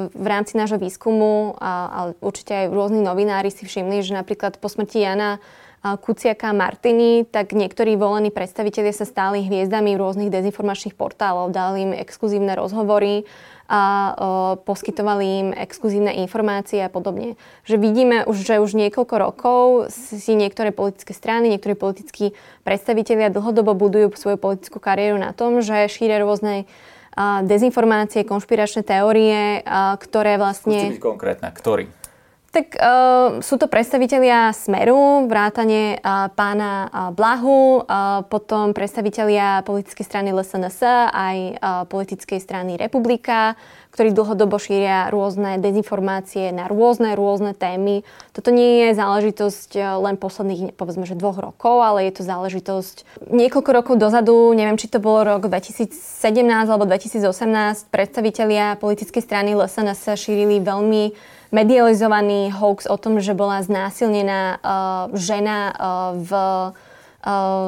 v 0.10 0.28
rámci 0.30 0.58
nášho 0.58 0.82
výskumu, 0.82 1.54
ale 1.62 2.18
určite 2.26 2.58
aj 2.66 2.74
rôzni 2.74 3.06
novinári 3.06 3.54
si 3.54 3.70
všimli, 3.70 4.02
že 4.02 4.18
napríklad 4.18 4.58
po 4.58 4.66
smrti 4.66 5.06
Jana 5.06 5.38
Kuciaka 5.80 6.52
Martiny, 6.52 7.24
tak 7.24 7.56
niektorí 7.56 7.96
volení 7.96 8.36
predstavitelia 8.36 8.92
sa 8.92 9.08
stáli 9.08 9.48
hviezdami 9.48 9.96
rôznych 9.96 10.28
dezinformačných 10.28 10.92
portálov, 10.92 11.56
dali 11.56 11.88
im 11.88 11.92
exkluzívne 11.96 12.52
rozhovory 12.60 13.24
a 13.70 13.80
o, 13.80 14.14
poskytovali 14.60 15.26
im 15.40 15.50
exkluzívne 15.56 16.20
informácie 16.20 16.84
a 16.84 16.92
podobne. 16.92 17.40
Že 17.64 17.80
vidíme 17.80 18.18
už, 18.28 18.44
že 18.44 18.60
už 18.60 18.76
niekoľko 18.76 19.16
rokov 19.22 19.64
si 19.94 20.34
niektoré 20.36 20.76
politické 20.76 21.16
strany, 21.16 21.48
niektorí 21.54 21.80
politickí 21.80 22.36
predstavitelia 22.68 23.32
dlhodobo 23.32 23.72
budujú 23.72 24.12
svoju 24.20 24.36
politickú 24.36 24.84
kariéru 24.84 25.16
na 25.16 25.32
tom, 25.32 25.64
že 25.64 25.88
šíria 25.88 26.20
rôzne 26.20 26.68
a, 27.16 27.40
dezinformácie, 27.46 28.28
konšpiračné 28.28 28.84
teórie, 28.84 29.64
a, 29.64 29.96
ktoré 29.96 30.36
vlastne... 30.36 30.76
Chcete 30.76 31.00
byť 31.00 31.08
konkrétna, 31.08 31.56
ktorý? 31.56 31.88
Tak 32.60 32.76
uh, 32.76 33.40
sú 33.40 33.56
to 33.56 33.72
predstavitelia 33.72 34.52
Smeru, 34.52 35.32
vrátane 35.32 35.96
uh, 35.96 36.28
pána 36.28 36.92
uh, 36.92 37.16
Blahu, 37.16 37.88
uh, 37.88 38.28
potom 38.28 38.76
predstavitelia 38.76 39.64
politickej 39.64 40.04
strany 40.04 40.36
LSNS, 40.36 40.84
aj 41.08 41.38
uh, 41.56 41.88
politickej 41.88 42.36
strany 42.44 42.76
Republika, 42.76 43.56
ktorí 43.96 44.12
dlhodobo 44.12 44.60
šíria 44.60 45.08
rôzne 45.08 45.56
dezinformácie 45.64 46.52
na 46.52 46.68
rôzne, 46.68 47.16
rôzne 47.16 47.56
témy. 47.56 48.04
Toto 48.36 48.52
nie 48.52 48.92
je 48.92 49.00
záležitosť 49.00 49.80
len 50.04 50.20
posledných, 50.20 50.76
povedzme, 50.76 51.08
že 51.08 51.16
dvoch 51.16 51.40
rokov, 51.40 51.80
ale 51.80 52.12
je 52.12 52.20
to 52.20 52.28
záležitosť 52.28 53.24
niekoľko 53.32 53.72
rokov 53.72 53.96
dozadu, 53.96 54.52
neviem, 54.52 54.76
či 54.76 54.92
to 54.92 55.00
bolo 55.00 55.24
rok 55.24 55.48
2017 55.48 55.96
alebo 56.68 56.84
2018, 56.84 57.88
predstavitelia 57.88 58.76
politickej 58.76 59.24
strany 59.24 59.56
LSNS 59.56 60.20
šírili 60.20 60.60
veľmi 60.60 61.39
medializovaný 61.50 62.54
hoax 62.54 62.86
o 62.86 62.98
tom, 62.98 63.18
že 63.22 63.34
bola 63.34 63.62
znásilnená 63.66 64.58
uh, 64.60 64.62
žena 65.18 65.60
uh, 65.72 66.14
v 66.18 66.32
uh, 66.32 66.88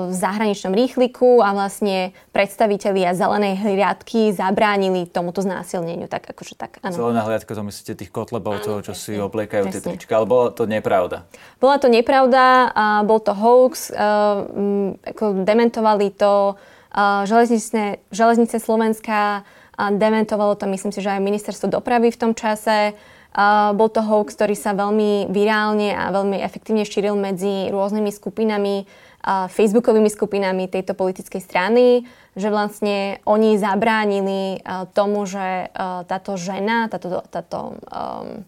v 0.07 0.15
zahraničnom 0.15 0.71
rýchliku 0.71 1.43
a 1.43 1.51
vlastne 1.51 2.15
predstavitelia 2.31 3.11
zelenej 3.11 3.59
hliadky 3.59 4.31
zabránili 4.31 5.11
tomuto 5.11 5.43
znásilneniu. 5.43 6.07
Tak 6.07 6.31
akože 6.31 6.55
tak, 6.55 6.79
áno. 6.79 6.95
Zelená 6.95 7.27
hliadka, 7.27 7.51
to 7.51 7.59
myslíte 7.67 8.00
tých 8.00 8.15
kotlebovcov, 8.15 8.79
čo 8.88 8.95
si 8.95 9.19
obliekajú 9.19 9.67
tie 9.67 9.83
trička, 9.83 10.15
ale 10.15 10.23
bola 10.23 10.55
to 10.55 10.63
nepravda? 10.63 11.27
Bola 11.59 11.83
to 11.83 11.91
nepravda, 11.91 12.71
a 12.71 12.85
bol 13.03 13.19
to 13.19 13.35
hoax, 13.35 13.91
uh, 13.91 14.47
m, 14.55 14.95
ako 15.03 15.43
dementovali 15.43 16.15
to 16.15 16.55
uh, 16.55 17.27
železnice, 17.27 18.00
železnice 18.07 18.55
Slovenska, 18.55 19.43
a 19.75 19.83
dementovalo 19.89 20.55
to, 20.55 20.63
myslím 20.69 20.95
si, 20.95 21.03
že 21.03 21.11
aj 21.11 21.25
ministerstvo 21.25 21.67
dopravy 21.67 22.13
v 22.13 22.19
tom 22.19 22.31
čase. 22.31 22.95
Uh, 23.31 23.71
bol 23.71 23.88
to 23.88 24.03
hoax, 24.03 24.35
ktorý 24.35 24.59
sa 24.59 24.75
veľmi 24.75 25.31
virálne 25.31 25.95
a 25.95 26.11
veľmi 26.11 26.43
efektívne 26.43 26.83
šíril 26.83 27.15
medzi 27.15 27.71
rôznymi 27.71 28.11
skupinami, 28.11 28.83
uh, 28.83 29.47
facebookovými 29.47 30.11
skupinami 30.11 30.67
tejto 30.67 30.91
politickej 30.91 31.39
strany, 31.39 32.03
že 32.35 32.51
vlastne 32.51 33.23
oni 33.23 33.55
zabránili 33.55 34.59
uh, 34.59 34.83
tomu, 34.91 35.23
že 35.23 35.71
táto 36.07 36.35
žena, 36.35 36.91
táto, 36.91 37.23
táto 37.31 37.79
um, 37.88 38.43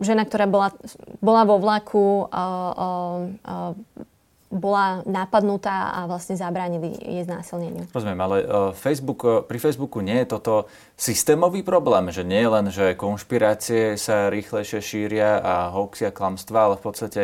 žena, 0.00 0.24
ktorá 0.24 0.46
bola, 0.48 0.70
bola 1.18 1.42
vo 1.44 1.56
vlaku, 1.58 2.30
bola 4.48 5.04
napadnutá 5.04 5.92
a 5.92 6.08
vlastne 6.08 6.32
zabránili 6.32 6.96
jej 6.96 7.22
znásilneniu. 7.28 7.84
Rozumiem, 7.92 8.20
ale 8.20 8.36
uh, 8.42 8.72
Facebook, 8.72 9.20
uh, 9.24 9.44
pri 9.44 9.60
Facebooku 9.60 10.00
nie 10.00 10.24
je 10.24 10.34
toto 10.36 10.72
systémový 10.96 11.60
problém, 11.60 12.08
že 12.08 12.24
nie 12.24 12.40
je 12.40 12.50
len, 12.50 12.66
že 12.72 12.96
konšpirácie 12.96 14.00
sa 14.00 14.32
rýchlejšie 14.32 14.80
šíria 14.80 15.38
a 15.44 15.54
hoaxy 15.76 16.08
a 16.08 16.12
klamstvá, 16.12 16.72
ale 16.72 16.80
v 16.80 16.84
podstate 16.84 17.20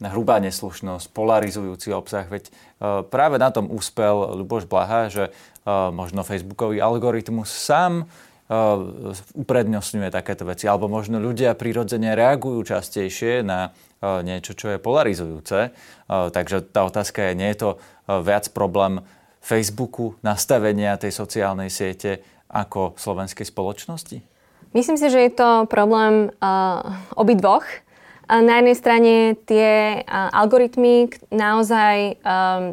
hrubá 0.00 0.38
neslušnosť, 0.38 1.10
polarizujúci 1.10 1.90
obsah. 1.90 2.24
Veď 2.30 2.48
uh, 2.48 3.02
práve 3.02 3.42
na 3.42 3.50
tom 3.50 3.66
úspel 3.66 4.38
Luboš 4.38 4.70
Blaha, 4.70 5.10
že 5.10 5.34
možno 5.70 6.24
Facebookový 6.24 6.80
algoritmus 6.80 7.52
sám 7.52 8.08
uprednostňuje 9.38 10.10
takéto 10.10 10.42
veci. 10.42 10.66
Alebo 10.66 10.90
možno 10.90 11.22
ľudia 11.22 11.54
prirodzene 11.54 12.18
reagujú 12.18 12.74
častejšie 12.74 13.46
na 13.46 13.70
niečo, 14.02 14.58
čo 14.58 14.74
je 14.74 14.82
polarizujúce. 14.82 15.70
Takže 16.10 16.74
tá 16.74 16.82
otázka 16.82 17.30
je, 17.30 17.38
nie 17.38 17.48
je 17.54 17.58
to 17.62 17.70
viac 18.26 18.50
problém 18.50 19.06
Facebooku, 19.38 20.18
nastavenia 20.20 20.98
tej 20.98 21.14
sociálnej 21.14 21.70
siete 21.70 22.20
ako 22.50 22.98
slovenskej 22.98 23.46
spoločnosti? 23.46 24.18
Myslím 24.74 24.98
si, 24.98 25.06
že 25.10 25.20
je 25.26 25.32
to 25.34 25.48
problém 25.66 26.30
uh, 26.42 26.82
obidvoch. 27.14 27.66
Na 28.30 28.62
jednej 28.62 28.78
strane 28.78 29.34
tie 29.42 30.06
algoritmy 30.06 31.10
naozaj 31.34 32.22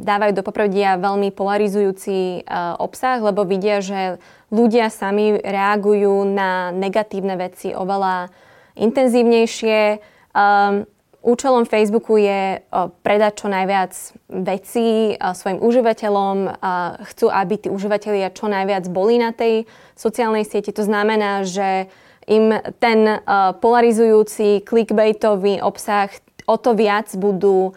dávajú 0.05 0.31
do 0.37 0.45
popredia 0.45 1.01
veľmi 1.01 1.33
polarizujúci 1.33 2.45
obsah, 2.77 3.17
lebo 3.17 3.41
vidia, 3.41 3.81
že 3.81 4.21
ľudia 4.53 4.93
sami 4.93 5.33
reagujú 5.33 6.29
na 6.29 6.69
negatívne 6.69 7.33
veci 7.41 7.73
oveľa 7.73 8.29
intenzívnejšie. 8.77 9.97
Účelom 11.25 11.65
Facebooku 11.65 12.21
je 12.21 12.61
predať 13.01 13.41
čo 13.41 13.47
najviac 13.49 13.97
vecí 14.29 15.17
svojim 15.17 15.57
užívateľom. 15.57 16.53
Chcú, 17.01 17.33
aby 17.33 17.55
tí 17.57 17.73
užívateľia 17.73 18.29
čo 18.29 18.45
najviac 18.45 18.85
boli 18.93 19.17
na 19.17 19.33
tej 19.33 19.65
sociálnej 19.97 20.45
sieti. 20.45 20.69
To 20.69 20.85
znamená, 20.85 21.41
že 21.49 21.89
im 22.27 22.59
ten 22.83 22.99
uh, 23.07 23.55
polarizujúci 23.57 24.67
clickbaitový 24.67 25.63
obsah 25.63 26.11
o 26.47 26.55
to 26.55 26.71
viac 26.75 27.11
budú 27.19 27.75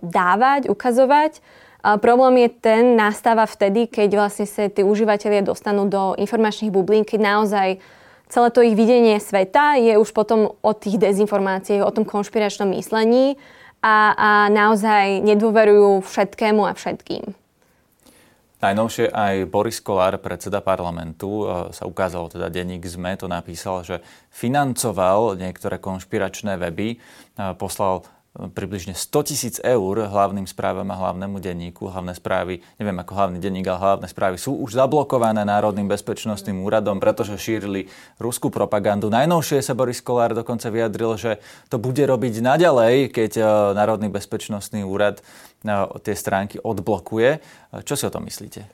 dávať, 0.00 0.72
ukazovať. 0.72 1.44
Problém 2.00 2.48
je 2.48 2.50
ten, 2.64 2.96
nastáva 2.96 3.44
vtedy, 3.44 3.84
keď 3.92 4.24
vlastne 4.24 4.48
sa 4.48 4.72
tí 4.72 4.80
užívateľia 4.80 5.44
dostanú 5.44 5.84
do 5.84 6.16
informačných 6.16 6.72
bublín, 6.72 7.04
keď 7.04 7.20
naozaj 7.20 7.68
celé 8.32 8.48
to 8.48 8.64
ich 8.64 8.72
videnie 8.72 9.20
sveta 9.20 9.76
je 9.76 10.00
už 10.00 10.16
potom 10.16 10.56
o 10.64 10.72
tých 10.72 10.96
dezinformáciách, 10.96 11.84
o 11.84 11.92
tom 11.92 12.08
konšpiračnom 12.08 12.72
myslení 12.72 13.36
a, 13.84 14.16
a 14.16 14.30
naozaj 14.48 15.20
nedôverujú 15.20 16.00
všetkému 16.00 16.64
a 16.64 16.72
všetkým. 16.72 17.43
Najnovšie 18.64 19.12
aj 19.12 19.34
Boris 19.52 19.76
Kolár, 19.84 20.16
predseda 20.24 20.64
parlamentu, 20.64 21.44
e, 21.44 21.68
sa 21.76 21.84
ukázalo, 21.84 22.32
teda 22.32 22.48
denník 22.48 22.88
ZME 22.88 23.20
to 23.20 23.28
napísal, 23.28 23.84
že 23.84 24.00
financoval 24.32 25.36
niektoré 25.36 25.76
konšpiračné 25.76 26.56
weby, 26.56 26.96
e, 26.96 26.98
poslal 27.60 28.08
približne 28.34 28.98
100 28.98 29.30
tisíc 29.30 29.56
eur 29.62 30.10
hlavným 30.10 30.50
správam 30.50 30.90
a 30.90 30.98
hlavnému 30.98 31.38
denníku. 31.38 31.86
Hlavné 31.86 32.18
správy, 32.18 32.66
neviem 32.82 32.98
ako 32.98 33.14
hlavný 33.14 33.38
denník, 33.38 33.70
ale 33.70 33.78
hlavné 33.78 34.10
správy 34.10 34.42
sú 34.42 34.58
už 34.58 34.74
zablokované 34.74 35.46
Národným 35.46 35.86
bezpečnostným 35.86 36.66
úradom, 36.66 36.98
pretože 36.98 37.38
šírili 37.38 37.86
ruskú 38.18 38.50
propagandu. 38.50 39.06
Najnovšie 39.06 39.62
sa 39.62 39.78
Boris 39.78 40.02
Kolár 40.02 40.34
dokonca 40.34 40.66
vyjadril, 40.66 41.14
že 41.14 41.32
to 41.70 41.78
bude 41.78 42.02
robiť 42.02 42.42
naďalej, 42.42 43.14
keď 43.14 43.32
e, 43.38 43.42
Národný 43.78 44.10
bezpečnostný 44.10 44.82
úrad 44.82 45.22
e, 45.22 45.78
tie 46.02 46.18
stránky 46.18 46.58
odblokuje. 46.58 47.38
Čo 47.86 47.94
si 47.94 48.02
o 48.02 48.10
tom 48.10 48.26
myslíte? 48.26 48.66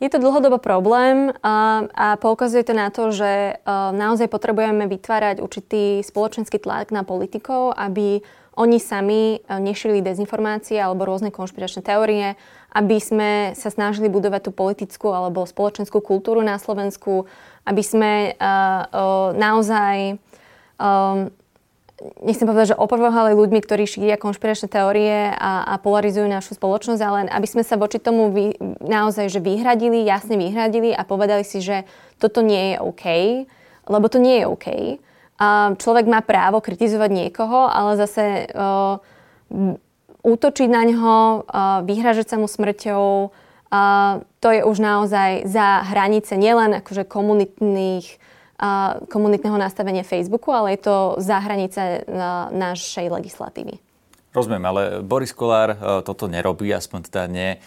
Je 0.00 0.08
to 0.08 0.20
dlhodobo 0.20 0.56
problém 0.60 1.32
a, 1.44 1.84
a 1.92 2.06
poukazuje 2.16 2.64
to 2.64 2.72
na 2.72 2.88
to, 2.88 3.12
že 3.12 3.60
naozaj 3.92 4.32
potrebujeme 4.32 4.88
vytvárať 4.88 5.44
určitý 5.44 6.00
spoločenský 6.00 6.56
tlak 6.56 6.88
na 6.88 7.04
politikov, 7.04 7.76
aby 7.76 8.24
oni 8.58 8.82
sami 8.82 9.38
e, 9.38 9.38
nešili 9.46 10.02
dezinformácie 10.02 10.76
alebo 10.78 11.06
rôzne 11.06 11.30
konšpiračné 11.30 11.86
teórie, 11.86 12.34
aby 12.74 12.96
sme 12.98 13.30
sa 13.54 13.70
snažili 13.70 14.10
budovať 14.10 14.50
tú 14.50 14.52
politickú 14.54 15.10
alebo 15.10 15.46
spoločenskú 15.46 16.02
kultúru 16.02 16.42
na 16.42 16.58
Slovensku, 16.58 17.26
aby 17.66 17.82
sme 17.82 18.12
uh, 18.38 18.38
uh, 18.38 19.28
naozaj 19.34 20.22
um, 20.78 21.34
nechcem 22.22 22.46
povedať, 22.46 22.72
že 22.72 22.80
opovrhovali 22.80 23.34
ľuďmi, 23.34 23.58
ktorí 23.60 23.84
šíria 23.90 24.16
konšpiračné 24.16 24.70
teórie 24.70 25.34
a, 25.34 25.66
a 25.66 25.74
polarizujú 25.82 26.30
našu 26.30 26.56
spoločnosť, 26.56 27.02
ale 27.02 27.18
aby 27.26 27.46
sme 27.50 27.66
sa 27.66 27.74
voči 27.74 27.98
tomu 27.98 28.30
vy, 28.30 28.54
naozaj 28.80 29.28
že 29.28 29.42
vyhradili, 29.42 30.06
jasne 30.06 30.38
vyhradili 30.38 30.94
a 30.94 31.02
povedali 31.02 31.42
si, 31.42 31.58
že 31.58 31.84
toto 32.22 32.40
nie 32.40 32.74
je 32.74 32.76
OK, 32.80 33.04
lebo 33.90 34.06
to 34.06 34.22
nie 34.22 34.40
je 34.40 34.46
OK 34.46 34.68
človek 35.80 36.04
má 36.04 36.20
právo 36.20 36.60
kritizovať 36.60 37.10
niekoho, 37.10 37.64
ale 37.66 37.96
zase 37.96 38.46
útočiť 40.20 40.68
na 40.68 40.82
ňo, 40.84 41.16
vyhražať 41.88 42.26
sa 42.28 42.36
mu 42.36 42.44
smrťou, 42.44 43.32
to 44.40 44.48
je 44.52 44.60
už 44.66 44.76
naozaj 44.78 45.48
za 45.48 45.80
hranice 45.88 46.36
nielen 46.36 46.76
akože 46.84 47.08
komunitných, 47.08 48.20
komunitného 49.08 49.56
nastavenia 49.56 50.04
Facebooku, 50.04 50.52
ale 50.52 50.76
je 50.76 50.84
to 50.84 50.96
za 51.16 51.40
hranice 51.40 52.04
našej 52.52 53.08
legislatívy. 53.08 53.80
Rozumiem, 54.30 54.62
ale 54.62 54.82
Boris 55.02 55.34
Kolár 55.34 55.74
toto 56.06 56.30
nerobí, 56.30 56.70
aspoň 56.70 57.00
teda 57.10 57.26
nie 57.26 57.58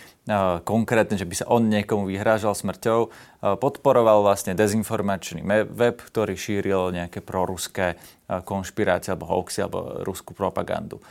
konkrétne, 0.63 1.19
že 1.19 1.27
by 1.27 1.35
sa 1.35 1.45
on 1.51 1.67
niekomu 1.67 2.07
vyhrážal 2.07 2.55
smrťou, 2.55 3.11
podporoval 3.59 4.23
vlastne 4.23 4.55
dezinformačný 4.55 5.43
web, 5.67 5.99
ktorý 5.99 6.39
šíril 6.39 6.95
nejaké 6.95 7.19
proruské 7.19 7.99
konšpirácie 8.47 9.11
alebo 9.11 9.27
hoaxy 9.27 9.59
alebo 9.67 10.07
ruskú 10.07 10.31
propagandu. 10.31 11.03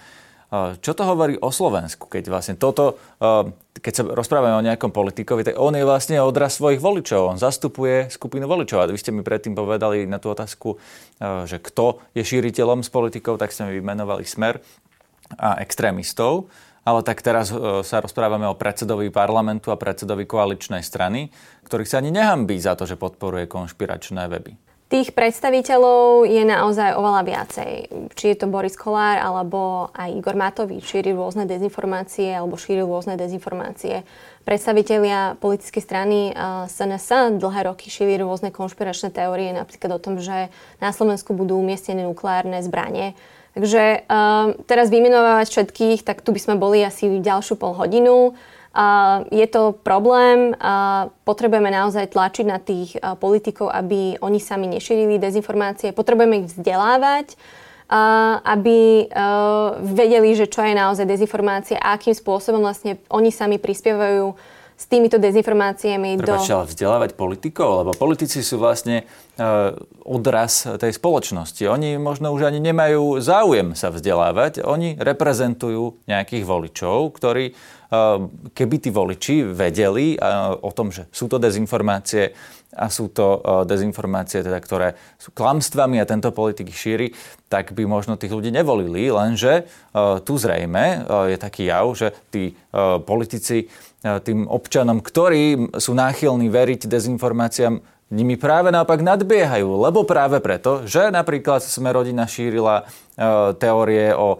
Čo 0.52 0.92
to 0.92 1.04
hovorí 1.04 1.36
o 1.40 1.48
Slovensku, 1.48 2.08
keď 2.08 2.28
vlastne 2.28 2.56
toto, 2.56 3.00
keď 3.76 3.92
sa 3.92 4.04
rozprávame 4.04 4.56
o 4.56 4.64
nejakom 4.64 4.92
politikovi, 4.92 5.48
tak 5.48 5.56
on 5.56 5.76
je 5.76 5.84
vlastne 5.84 6.20
odraz 6.20 6.60
svojich 6.60 6.80
voličov, 6.80 7.28
on 7.28 7.40
zastupuje 7.40 8.12
skupinu 8.12 8.44
voličov. 8.44 8.84
A 8.84 8.88
vy 8.88 9.00
ste 9.00 9.16
mi 9.16 9.24
predtým 9.24 9.56
povedali 9.56 10.04
na 10.08 10.16
tú 10.16 10.28
otázku, 10.32 10.76
že 11.20 11.56
kto 11.56 12.04
je 12.16 12.24
šíriteľom 12.24 12.84
s 12.84 12.92
politikou, 12.92 13.40
tak 13.40 13.52
ste 13.52 13.64
mi 13.68 13.80
vymenovali 13.80 14.28
smer 14.28 14.60
a 15.38 15.60
extrémistov. 15.60 16.48
Ale 16.82 17.06
tak 17.06 17.22
teraz 17.22 17.54
e, 17.54 17.86
sa 17.86 18.02
rozprávame 18.02 18.42
o 18.50 18.58
predsedovi 18.58 19.14
parlamentu 19.14 19.70
a 19.70 19.78
predsedovi 19.78 20.26
koaličnej 20.26 20.82
strany, 20.82 21.30
ktorých 21.62 21.90
sa 21.90 22.02
ani 22.02 22.10
nehambí 22.10 22.58
za 22.58 22.74
to, 22.74 22.90
že 22.90 22.98
podporuje 22.98 23.46
konšpiračné 23.46 24.26
weby. 24.26 24.58
Tých 24.92 25.16
predstaviteľov 25.16 26.28
je 26.28 26.44
naozaj 26.44 26.92
oveľa 27.00 27.22
viacej. 27.24 27.70
Či 28.12 28.24
je 28.28 28.36
to 28.36 28.44
Boris 28.44 28.76
Kolár, 28.76 29.24
alebo 29.24 29.88
aj 29.96 30.12
Igor 30.12 30.36
Matovič 30.36 30.84
šíri 30.84 31.16
rôzne 31.16 31.48
dezinformácie, 31.48 32.28
alebo 32.28 32.60
šíri 32.60 32.84
rôzne 32.84 33.16
dezinformácie. 33.16 34.04
Predstavitelia 34.44 35.40
politickej 35.40 35.80
strany 35.80 36.34
SNS 36.68 37.08
e, 37.08 37.16
dlhé 37.40 37.72
roky 37.72 37.88
šíri 37.88 38.20
rôzne 38.20 38.52
konšpiračné 38.52 39.14
teórie, 39.14 39.56
napríklad 39.56 39.96
o 39.96 40.02
tom, 40.02 40.20
že 40.20 40.52
na 40.76 40.92
Slovensku 40.92 41.32
budú 41.32 41.56
umiestnené 41.56 42.04
nukleárne 42.04 42.60
zbranie 42.60 43.16
Takže 43.52 44.08
uh, 44.08 44.56
teraz 44.64 44.88
vymenovať 44.88 45.46
všetkých, 45.52 46.00
tak 46.08 46.24
tu 46.24 46.32
by 46.32 46.40
sme 46.40 46.54
boli 46.56 46.80
asi 46.80 47.20
ďalšiu 47.20 47.60
pol 47.60 47.76
hodinu. 47.76 48.32
Uh, 48.72 49.28
je 49.28 49.44
to 49.52 49.76
problém, 49.84 50.56
uh, 50.56 51.12
potrebujeme 51.28 51.68
naozaj 51.68 52.08
tlačiť 52.08 52.46
na 52.48 52.56
tých 52.56 52.96
uh, 52.96 53.12
politikov, 53.20 53.68
aby 53.68 54.16
oni 54.24 54.40
sami 54.40 54.64
nešírili 54.72 55.20
dezinformácie, 55.20 55.92
potrebujeme 55.92 56.40
ich 56.40 56.56
vzdelávať, 56.56 57.36
uh, 57.36 58.40
aby 58.40 59.12
uh, 59.12 59.76
vedeli, 59.84 60.32
že 60.32 60.48
čo 60.48 60.64
je 60.64 60.72
naozaj 60.72 61.04
dezinformácia 61.04 61.76
a 61.76 62.00
akým 62.00 62.16
spôsobom 62.16 62.64
vlastne 62.64 62.96
oni 63.12 63.28
sami 63.28 63.60
prispievajú 63.60 64.32
s 64.82 64.90
týmito 64.90 65.14
dezinformáciami 65.22 66.18
Prepačte, 66.18 66.58
do... 66.58 66.66
vzdelávať 66.66 67.14
politikov, 67.14 67.86
lebo 67.86 67.90
politici 67.94 68.42
sú 68.42 68.58
vlastne 68.58 69.06
uh, 69.06 69.78
odraz 70.02 70.66
tej 70.66 70.90
spoločnosti. 70.98 71.62
Oni 71.70 71.94
možno 72.02 72.34
už 72.34 72.50
ani 72.50 72.58
nemajú 72.58 73.22
záujem 73.22 73.78
sa 73.78 73.94
vzdelávať, 73.94 74.66
oni 74.66 74.98
reprezentujú 74.98 76.02
nejakých 76.10 76.42
voličov, 76.42 77.14
ktorí 77.14 77.54
uh, 77.54 78.26
keby 78.50 78.76
tí 78.82 78.90
voliči 78.90 79.46
vedeli 79.46 80.18
uh, 80.18 80.58
o 80.58 80.74
tom, 80.74 80.90
že 80.90 81.06
sú 81.14 81.30
to 81.30 81.38
dezinformácie 81.38 82.34
a 82.72 82.88
sú 82.88 83.12
to 83.12 83.44
dezinformácie, 83.68 84.40
teda, 84.40 84.56
ktoré 84.56 84.96
sú 85.20 85.28
klamstvami 85.36 86.00
a 86.00 86.08
tento 86.08 86.32
politik 86.32 86.72
šíri, 86.72 87.12
tak 87.52 87.76
by 87.76 87.84
možno 87.84 88.16
tých 88.16 88.32
ľudí 88.32 88.48
nevolili, 88.48 89.12
lenže 89.12 89.68
tu 90.24 90.40
zrejme 90.40 91.04
je 91.28 91.36
taký 91.36 91.68
jav, 91.68 91.84
že 91.92 92.16
tí 92.32 92.56
politici 93.04 93.68
E, 93.68 93.91
tým 94.02 94.50
občanom, 94.50 94.98
ktorí 94.98 95.74
sú 95.78 95.94
náchylní 95.94 96.50
veriť 96.50 96.90
dezinformáciám, 96.90 97.78
nimi 98.12 98.36
práve 98.36 98.68
naopak 98.68 99.00
nadbiehajú, 99.00 99.88
lebo 99.88 100.04
práve 100.04 100.36
preto, 100.44 100.84
že 100.84 101.08
napríklad 101.08 101.64
sme 101.64 101.88
rodina 101.96 102.28
šírila 102.28 102.84
e, 102.84 102.84
teórie 103.56 104.12
o 104.12 104.36
e, 104.36 104.38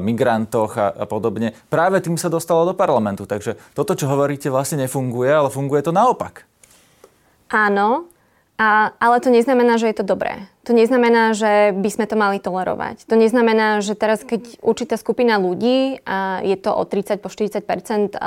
migrantoch 0.00 0.72
a 0.80 1.04
podobne, 1.04 1.52
práve 1.68 2.00
tým 2.00 2.16
sa 2.16 2.32
dostalo 2.32 2.64
do 2.64 2.72
parlamentu. 2.72 3.28
Takže 3.28 3.60
toto, 3.76 3.92
čo 3.92 4.08
hovoríte, 4.08 4.48
vlastne 4.48 4.88
nefunguje, 4.88 5.28
ale 5.28 5.52
funguje 5.52 5.84
to 5.84 5.92
naopak. 5.92 6.48
Áno, 7.52 8.08
a, 8.60 8.92
ale 9.00 9.24
to 9.24 9.32
neznamená, 9.32 9.80
že 9.80 9.88
je 9.88 9.96
to 9.96 10.04
dobré. 10.04 10.44
To 10.68 10.76
neznamená, 10.76 11.32
že 11.32 11.72
by 11.72 11.88
sme 11.88 12.04
to 12.04 12.12
mali 12.20 12.36
tolerovať. 12.36 13.08
To 13.08 13.16
neznamená, 13.16 13.80
že 13.80 13.96
teraz, 13.96 14.20
keď 14.20 14.60
určitá 14.60 15.00
skupina 15.00 15.40
ľudí, 15.40 16.04
a 16.04 16.44
je 16.44 16.60
to 16.60 16.76
o 16.76 16.84
30 16.84 17.24
po 17.24 17.32
40% 17.32 18.20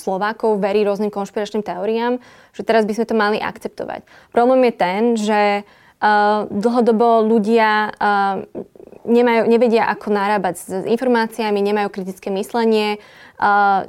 Slovákov, 0.00 0.56
verí 0.56 0.80
rôznym 0.88 1.12
konšpiračným 1.12 1.60
teóriám, 1.60 2.24
že 2.56 2.64
teraz 2.64 2.88
by 2.88 2.96
sme 2.96 3.04
to 3.04 3.12
mali 3.12 3.36
akceptovať. 3.36 4.08
Problém 4.32 4.72
je 4.72 4.74
ten, 4.80 5.02
že 5.20 5.40
dlhodobo 6.48 7.20
ľudia 7.28 7.92
nemajú, 9.04 9.42
nevedia, 9.46 9.92
ako 9.92 10.08
narábať 10.08 10.54
s 10.56 10.66
informáciami, 10.88 11.60
nemajú 11.60 11.92
kritické 11.92 12.32
myslenie, 12.32 12.96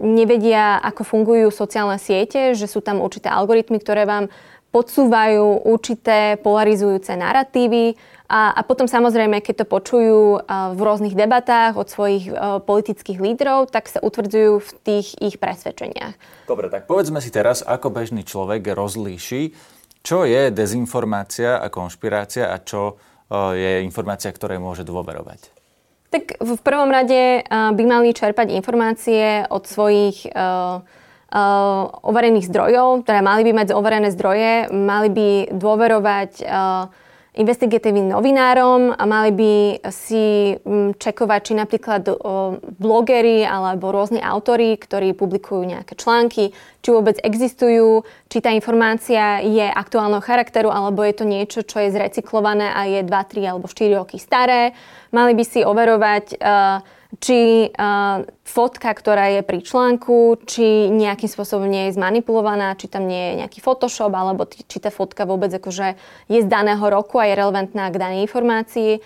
nevedia, 0.03 0.81
ako 0.83 1.01
fungujú 1.07 1.47
sociálne 1.53 1.97
siete, 2.01 2.53
že 2.53 2.67
sú 2.67 2.83
tam 2.83 2.99
určité 2.99 3.31
algoritmy, 3.31 3.79
ktoré 3.79 4.03
vám 4.03 4.27
podsúvajú 4.73 5.69
určité 5.69 6.41
polarizujúce 6.41 7.13
narratívy 7.13 7.93
a, 8.25 8.57
a 8.57 8.61
potom 8.65 8.89
samozrejme, 8.89 9.45
keď 9.45 9.61
to 9.61 9.65
počujú 9.69 10.41
v 10.49 10.79
rôznych 10.81 11.13
debatách 11.13 11.77
od 11.77 11.85
svojich 11.85 12.33
politických 12.65 13.21
lídrov, 13.21 13.69
tak 13.69 13.85
sa 13.85 14.01
utvrdzujú 14.01 14.57
v 14.57 14.69
tých 14.81 15.13
ich 15.21 15.37
presvedčeniach. 15.37 16.17
Dobre, 16.49 16.73
tak 16.73 16.89
povedzme 16.89 17.21
si 17.21 17.29
teraz, 17.29 17.61
ako 17.61 17.93
bežný 17.93 18.25
človek 18.25 18.73
rozlíši, 18.73 19.53
čo 20.01 20.25
je 20.25 20.49
dezinformácia 20.49 21.61
a 21.61 21.69
konšpirácia 21.69 22.49
a 22.49 22.57
čo 22.57 22.97
je 23.53 23.85
informácia, 23.85 24.33
ktorej 24.33 24.57
môže 24.57 24.81
dôverovať. 24.81 25.53
Tak 26.13 26.37
v 26.41 26.61
prvom 26.61 26.93
rade 26.93 27.41
by 27.49 27.83
mali 27.89 28.13
čerpať 28.13 28.53
informácie 28.53 29.49
od 29.49 29.65
svojich 29.65 30.29
uh, 30.29 30.85
uh, 30.85 31.02
overených 32.05 32.45
zdrojov, 32.45 33.09
teda 33.09 33.25
mali 33.25 33.41
by 33.49 33.51
mať 33.65 33.67
overené 33.73 34.13
zdroje, 34.13 34.69
mali 34.69 35.09
by 35.09 35.29
dôverovať 35.49 36.31
uh, 36.45 36.93
investigatívnym 37.33 38.13
novinárom 38.13 38.93
a 38.93 39.03
mali 39.09 39.31
by 39.33 39.53
si 39.89 40.53
mm, 40.53 41.01
čekovať, 41.01 41.39
či 41.41 41.53
napríklad 41.57 42.03
blogery 42.77 43.41
alebo 43.41 43.89
rôzni 43.89 44.21
autory, 44.21 44.77
ktorí 44.77 45.17
publikujú 45.17 45.65
nejaké 45.65 45.97
články, 45.97 46.53
či 46.85 46.89
vôbec 46.93 47.17
existujú, 47.25 48.05
či 48.29 48.37
tá 48.37 48.53
informácia 48.53 49.41
je 49.41 49.65
aktuálneho 49.65 50.21
charakteru 50.21 50.69
alebo 50.69 51.01
je 51.01 51.13
to 51.17 51.25
niečo, 51.25 51.59
čo 51.65 51.81
je 51.81 51.89
zrecyklované 51.89 52.69
a 52.69 52.85
je 52.85 53.01
2, 53.01 53.09
3 53.09 53.49
alebo 53.49 53.65
4 53.65 53.97
roky 53.97 54.21
staré. 54.21 54.77
Mali 55.09 55.33
by 55.33 55.43
si 55.45 55.65
overovať 55.65 56.37
či 57.21 57.69
uh, 57.69 58.25
fotka, 58.41 58.89
ktorá 58.89 59.29
je 59.37 59.41
pri 59.45 59.61
článku, 59.61 60.41
či 60.49 60.89
nejakým 60.89 61.29
spôsobom 61.29 61.69
nie 61.69 61.89
je 61.89 61.97
zmanipulovaná, 61.97 62.73
či 62.73 62.89
tam 62.89 63.05
nie 63.05 63.33
je 63.33 63.33
nejaký 63.45 63.59
Photoshop, 63.61 64.09
alebo 64.09 64.49
t- 64.49 64.65
či 64.65 64.81
tá 64.81 64.89
fotka 64.89 65.29
vôbec 65.29 65.53
akože 65.53 65.93
je 66.31 66.39
z 66.41 66.47
daného 66.49 66.81
roku 66.89 67.21
a 67.21 67.29
je 67.29 67.37
relevantná 67.37 67.93
k 67.93 68.01
danej 68.01 68.25
informácii. 68.25 69.03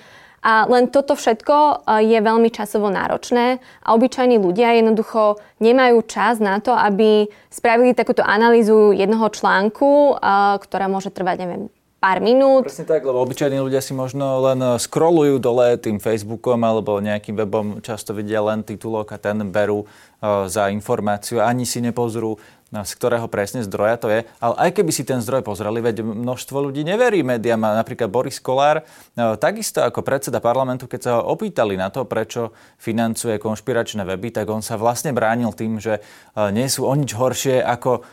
A 0.48 0.64
len 0.70 0.88
toto 0.88 1.18
všetko 1.18 1.84
je 2.08 2.20
veľmi 2.24 2.48
časovo 2.54 2.88
náročné 2.88 3.60
a 3.84 3.88
obyčajní 3.98 4.40
ľudia 4.40 4.80
jednoducho 4.80 5.42
nemajú 5.60 6.06
čas 6.08 6.40
na 6.40 6.62
to, 6.64 6.72
aby 6.72 7.28
spravili 7.52 7.92
takúto 7.92 8.24
analýzu 8.24 8.96
jednoho 8.96 9.28
článku, 9.28 10.16
ktorá 10.62 10.88
môže 10.88 11.12
trvať, 11.12 11.36
neviem, 11.44 11.64
pár 11.98 12.22
minút. 12.22 12.70
Presne 12.70 12.86
tak, 12.86 13.02
lebo 13.02 13.18
obyčajní 13.26 13.58
ľudia 13.58 13.82
si 13.82 13.98
možno 13.98 14.42
len 14.46 14.60
eh, 14.62 14.78
scrollujú 14.78 15.42
dole 15.42 15.78
tým 15.82 15.98
Facebookom 15.98 16.62
alebo 16.62 17.02
nejakým 17.02 17.34
webom, 17.34 17.66
často 17.82 18.14
vidia 18.14 18.42
len 18.42 18.62
titulok 18.62 19.14
a 19.14 19.18
ten 19.18 19.42
berú 19.50 19.86
uh, 19.86 20.46
za 20.46 20.70
informáciu, 20.70 21.42
ani 21.42 21.66
si 21.66 21.82
nepozrú 21.82 22.38
No, 22.68 22.84
z 22.84 23.00
ktorého 23.00 23.32
presne 23.32 23.64
zdroja 23.64 23.96
to 23.96 24.12
je. 24.12 24.28
Ale 24.44 24.56
aj 24.60 24.70
keby 24.76 24.92
si 24.92 25.08
ten 25.08 25.24
zdroj 25.24 25.40
pozreli, 25.40 25.80
veď 25.80 26.04
množstvo 26.04 26.68
ľudí 26.68 26.84
neverí 26.84 27.24
médiám. 27.24 27.64
Napríklad 27.64 28.12
Boris 28.12 28.44
Kolár, 28.44 28.84
takisto 29.40 29.80
ako 29.80 30.04
predseda 30.04 30.44
parlamentu, 30.44 30.84
keď 30.84 31.00
sa 31.00 31.12
ho 31.16 31.32
opýtali 31.32 31.80
na 31.80 31.88
to, 31.88 32.04
prečo 32.04 32.52
financuje 32.76 33.40
konšpiračné 33.40 34.04
weby, 34.04 34.36
tak 34.36 34.52
on 34.52 34.60
sa 34.60 34.76
vlastne 34.76 35.16
bránil 35.16 35.56
tým, 35.56 35.80
že 35.80 36.04
nie 36.52 36.68
sú 36.68 36.84
o 36.84 36.92
nič 36.92 37.16
horšie 37.16 37.64
ako 37.64 38.04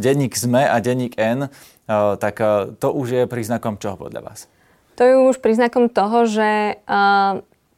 denník 0.00 0.40
ZME 0.40 0.72
a 0.72 0.80
denník 0.80 1.12
N. 1.20 1.52
E, 1.88 2.16
tak 2.16 2.38
to 2.78 2.88
už 2.92 3.06
je 3.10 3.22
príznakom 3.26 3.78
čoho 3.78 3.98
podľa 3.98 4.22
vás? 4.22 4.40
To 4.96 5.02
je 5.02 5.14
už 5.16 5.40
príznakom 5.40 5.88
toho, 5.88 6.28
že 6.28 6.76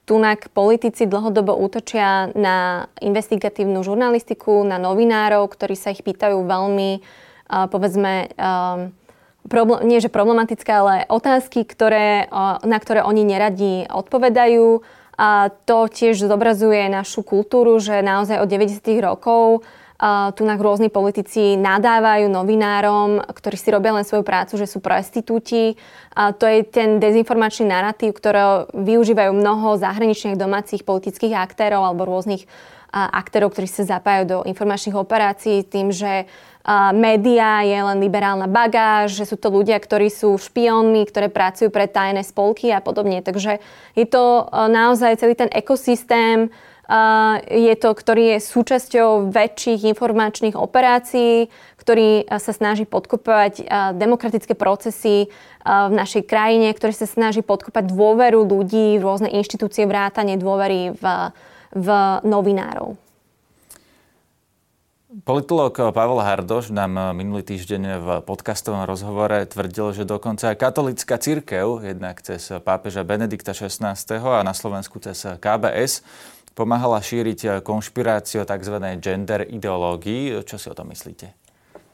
Tunak 0.04 0.52
politici 0.52 1.08
dlhodobo 1.08 1.56
útočia 1.56 2.28
na 2.36 2.90
investigatívnu 3.00 3.80
žurnalistiku, 3.80 4.60
na 4.60 4.76
novinárov, 4.76 5.48
ktorí 5.48 5.72
sa 5.72 5.96
ich 5.96 6.04
pýtajú 6.04 6.44
veľmi, 6.44 7.00
povedzme, 7.48 8.28
problém, 9.48 9.80
nie 9.88 10.04
že 10.04 10.12
problematické, 10.12 10.68
ale 10.68 10.94
otázky, 11.08 11.64
ktoré, 11.64 12.28
na 12.60 12.78
ktoré 12.84 13.00
oni 13.00 13.24
neradi 13.24 13.88
odpovedajú. 13.88 14.84
A 15.14 15.48
to 15.64 15.88
tiež 15.88 16.20
zobrazuje 16.20 16.90
našu 16.92 17.24
kultúru, 17.24 17.80
že 17.80 18.04
naozaj 18.04 18.44
od 18.44 18.48
90. 18.50 18.84
rokov 19.00 19.64
tu 20.36 20.42
na 20.44 20.60
rôzni 20.60 20.92
politici 20.92 21.56
nadávajú 21.56 22.28
novinárom, 22.28 23.24
ktorí 23.24 23.56
si 23.56 23.72
robia 23.72 23.96
len 23.96 24.04
svoju 24.04 24.20
prácu, 24.20 24.60
že 24.60 24.68
sú 24.68 24.84
prostitúti. 24.84 25.80
To 26.12 26.44
je 26.44 26.60
ten 26.68 27.00
dezinformačný 27.00 27.72
narratív, 27.72 28.12
ktorý 28.12 28.68
využívajú 28.76 29.32
mnoho 29.32 29.80
zahraničných 29.80 30.36
domácich 30.36 30.84
politických 30.84 31.32
aktérov 31.40 31.88
alebo 31.88 32.04
rôznych 32.04 32.44
aktérov, 32.92 33.56
ktorí 33.56 33.64
sa 33.64 33.98
zapájajú 33.98 34.24
do 34.28 34.38
informačných 34.44 34.94
operácií 34.94 35.64
tým, 35.64 35.88
že 35.88 36.28
média 36.94 37.64
je 37.64 37.76
len 37.76 37.98
liberálna 37.98 38.44
bagáž, 38.46 39.16
že 39.16 39.24
sú 39.24 39.40
to 39.40 39.48
ľudia, 39.50 39.80
ktorí 39.80 40.12
sú 40.12 40.36
špiónmi, 40.36 41.02
ktoré 41.08 41.32
pracujú 41.32 41.72
pre 41.72 41.88
tajné 41.88 42.22
spolky 42.22 42.70
a 42.70 42.84
podobne. 42.84 43.24
Takže 43.24 43.58
je 43.96 44.06
to 44.06 44.46
naozaj 44.52 45.16
celý 45.16 45.32
ten 45.32 45.50
ekosystém, 45.50 46.52
je 47.48 47.74
to, 47.80 47.90
ktorý 47.96 48.36
je 48.36 48.38
súčasťou 48.44 49.32
väčších 49.32 49.88
informačných 49.88 50.52
operácií, 50.52 51.48
ktorý 51.80 52.28
sa 52.28 52.52
snaží 52.52 52.84
podkopovať 52.84 53.64
demokratické 53.96 54.52
procesy 54.52 55.32
v 55.64 55.92
našej 55.96 56.28
krajine, 56.28 56.68
ktorý 56.76 56.92
sa 56.92 57.08
snaží 57.08 57.40
podkopať 57.40 57.88
dôveru 57.88 58.44
ľudí 58.44 59.00
v 59.00 59.04
rôzne 59.04 59.32
inštitúcie, 59.32 59.88
vrátanie 59.88 60.36
dôvery 60.36 60.92
v, 60.92 61.04
v 61.72 61.88
novinárov. 62.20 63.00
Politolog 65.22 65.70
Pavel 65.70 66.18
Hardoš 66.26 66.74
nám 66.74 67.14
minulý 67.14 67.46
týždeň 67.46 67.82
v 68.02 68.08
podcastovom 68.26 68.82
rozhovore 68.82 69.46
tvrdil, 69.46 69.94
že 69.94 70.02
dokonca 70.02 70.58
katolická 70.58 71.22
církev, 71.22 71.86
jednak 71.86 72.18
cez 72.18 72.50
pápeža 72.58 73.06
Benedikta 73.06 73.54
XVI 73.54 73.94
a 74.10 74.42
na 74.42 74.50
Slovensku 74.50 74.98
cez 74.98 75.22
KBS, 75.38 76.02
pomáhala 76.54 77.02
šíriť 77.02 77.40
eh, 77.44 77.52
konšpiráciu 77.60 78.42
o 78.42 78.48
tzv. 78.48 78.78
gender 79.02 79.42
ideológii. 79.44 80.46
Čo 80.46 80.56
si 80.56 80.70
o 80.70 80.74
tom 80.74 80.94
myslíte? 80.94 81.34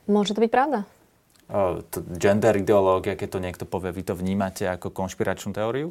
Môže 0.06 0.36
to 0.36 0.44
byť 0.44 0.52
pravda. 0.52 0.84
O, 1.50 1.82
to 1.82 2.06
gender 2.14 2.54
ideológia, 2.54 3.18
keď 3.18 3.28
to 3.34 3.42
niekto 3.42 3.64
povie, 3.66 3.90
vy 3.90 4.06
to 4.06 4.14
vnímate 4.14 4.62
ako 4.70 4.94
konšpiračnú 4.94 5.50
teóriu? 5.50 5.90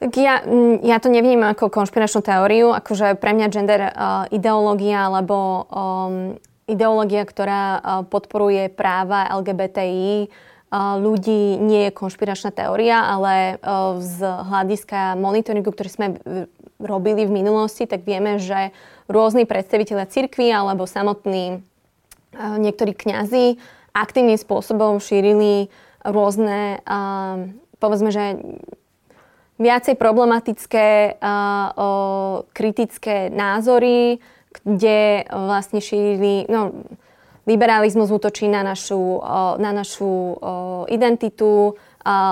Ja, 0.00 0.44
mm, 0.44 0.84
ja 0.84 1.00
to 1.00 1.08
nevnímam 1.08 1.56
ako 1.56 1.72
konšpiračnú 1.72 2.20
teóriu, 2.20 2.72
akože 2.72 3.16
pre 3.16 3.32
mňa 3.32 3.46
gender 3.48 3.80
uh, 3.80 4.24
ideológia 4.28 5.08
alebo 5.08 5.64
um, 5.68 6.36
ideológia, 6.68 7.24
ktorá 7.24 7.64
uh, 7.64 7.80
podporuje 8.08 8.68
práva 8.72 9.28
LGBTI 9.40 10.28
uh, 10.28 11.00
ľudí 11.00 11.60
nie 11.60 11.88
je 11.88 11.96
konšpiračná 11.96 12.52
teória, 12.52 13.00
ale 13.08 13.60
uh, 13.60 13.96
z 14.00 14.20
hľadiska 14.24 15.16
monitoringu, 15.16 15.68
ktorý 15.68 15.88
sme 15.88 16.06
robili 16.80 17.28
v 17.28 17.36
minulosti, 17.44 17.84
tak 17.84 18.02
vieme, 18.08 18.40
že 18.40 18.72
rôzni 19.06 19.44
predstaviteľe 19.44 20.08
cirkvi 20.08 20.48
alebo 20.48 20.88
samotní 20.88 21.60
niektorí 22.34 22.96
kňazi 22.96 23.60
aktívnym 23.92 24.38
spôsobom 24.38 25.02
šírili 25.02 25.68
rôzne, 26.06 26.80
povedzme, 27.82 28.14
že 28.14 28.38
viacej 29.60 29.98
problematické 29.98 31.18
kritické 32.54 33.28
názory, 33.28 34.22
kde 34.64 35.26
vlastne 35.26 35.82
šírili, 35.82 36.46
no, 36.48 36.72
liberalizmus 37.44 38.14
útočí 38.14 38.46
na 38.46 38.62
našu, 38.62 39.20
na 39.58 39.70
našu 39.74 40.38
identitu, 40.86 41.76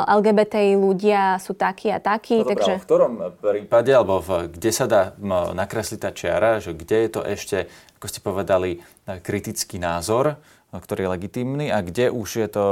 LGBTI 0.08 0.80
ľudia 0.80 1.36
sú 1.36 1.52
takí 1.52 1.92
a 1.92 2.00
takí. 2.00 2.40
No 2.40 2.48
takže... 2.48 2.80
v 2.80 2.86
ktorom 2.88 3.12
prípade, 3.36 3.92
alebo 3.92 4.20
v, 4.24 4.48
kde 4.48 4.70
sa 4.72 4.88
dá 4.88 5.12
nakresliť 5.52 6.00
tá 6.00 6.10
čiara, 6.12 6.56
že 6.58 6.72
kde 6.72 6.96
je 7.04 7.10
to 7.12 7.20
ešte, 7.20 7.68
ako 8.00 8.06
ste 8.08 8.20
povedali, 8.24 8.70
kritický 9.04 9.76
názor, 9.76 10.40
ktorý 10.68 11.08
je 11.08 11.12
legitímny 11.16 11.66
a 11.72 11.80
kde 11.80 12.12
už 12.12 12.28
je 12.44 12.48
to 12.48 12.64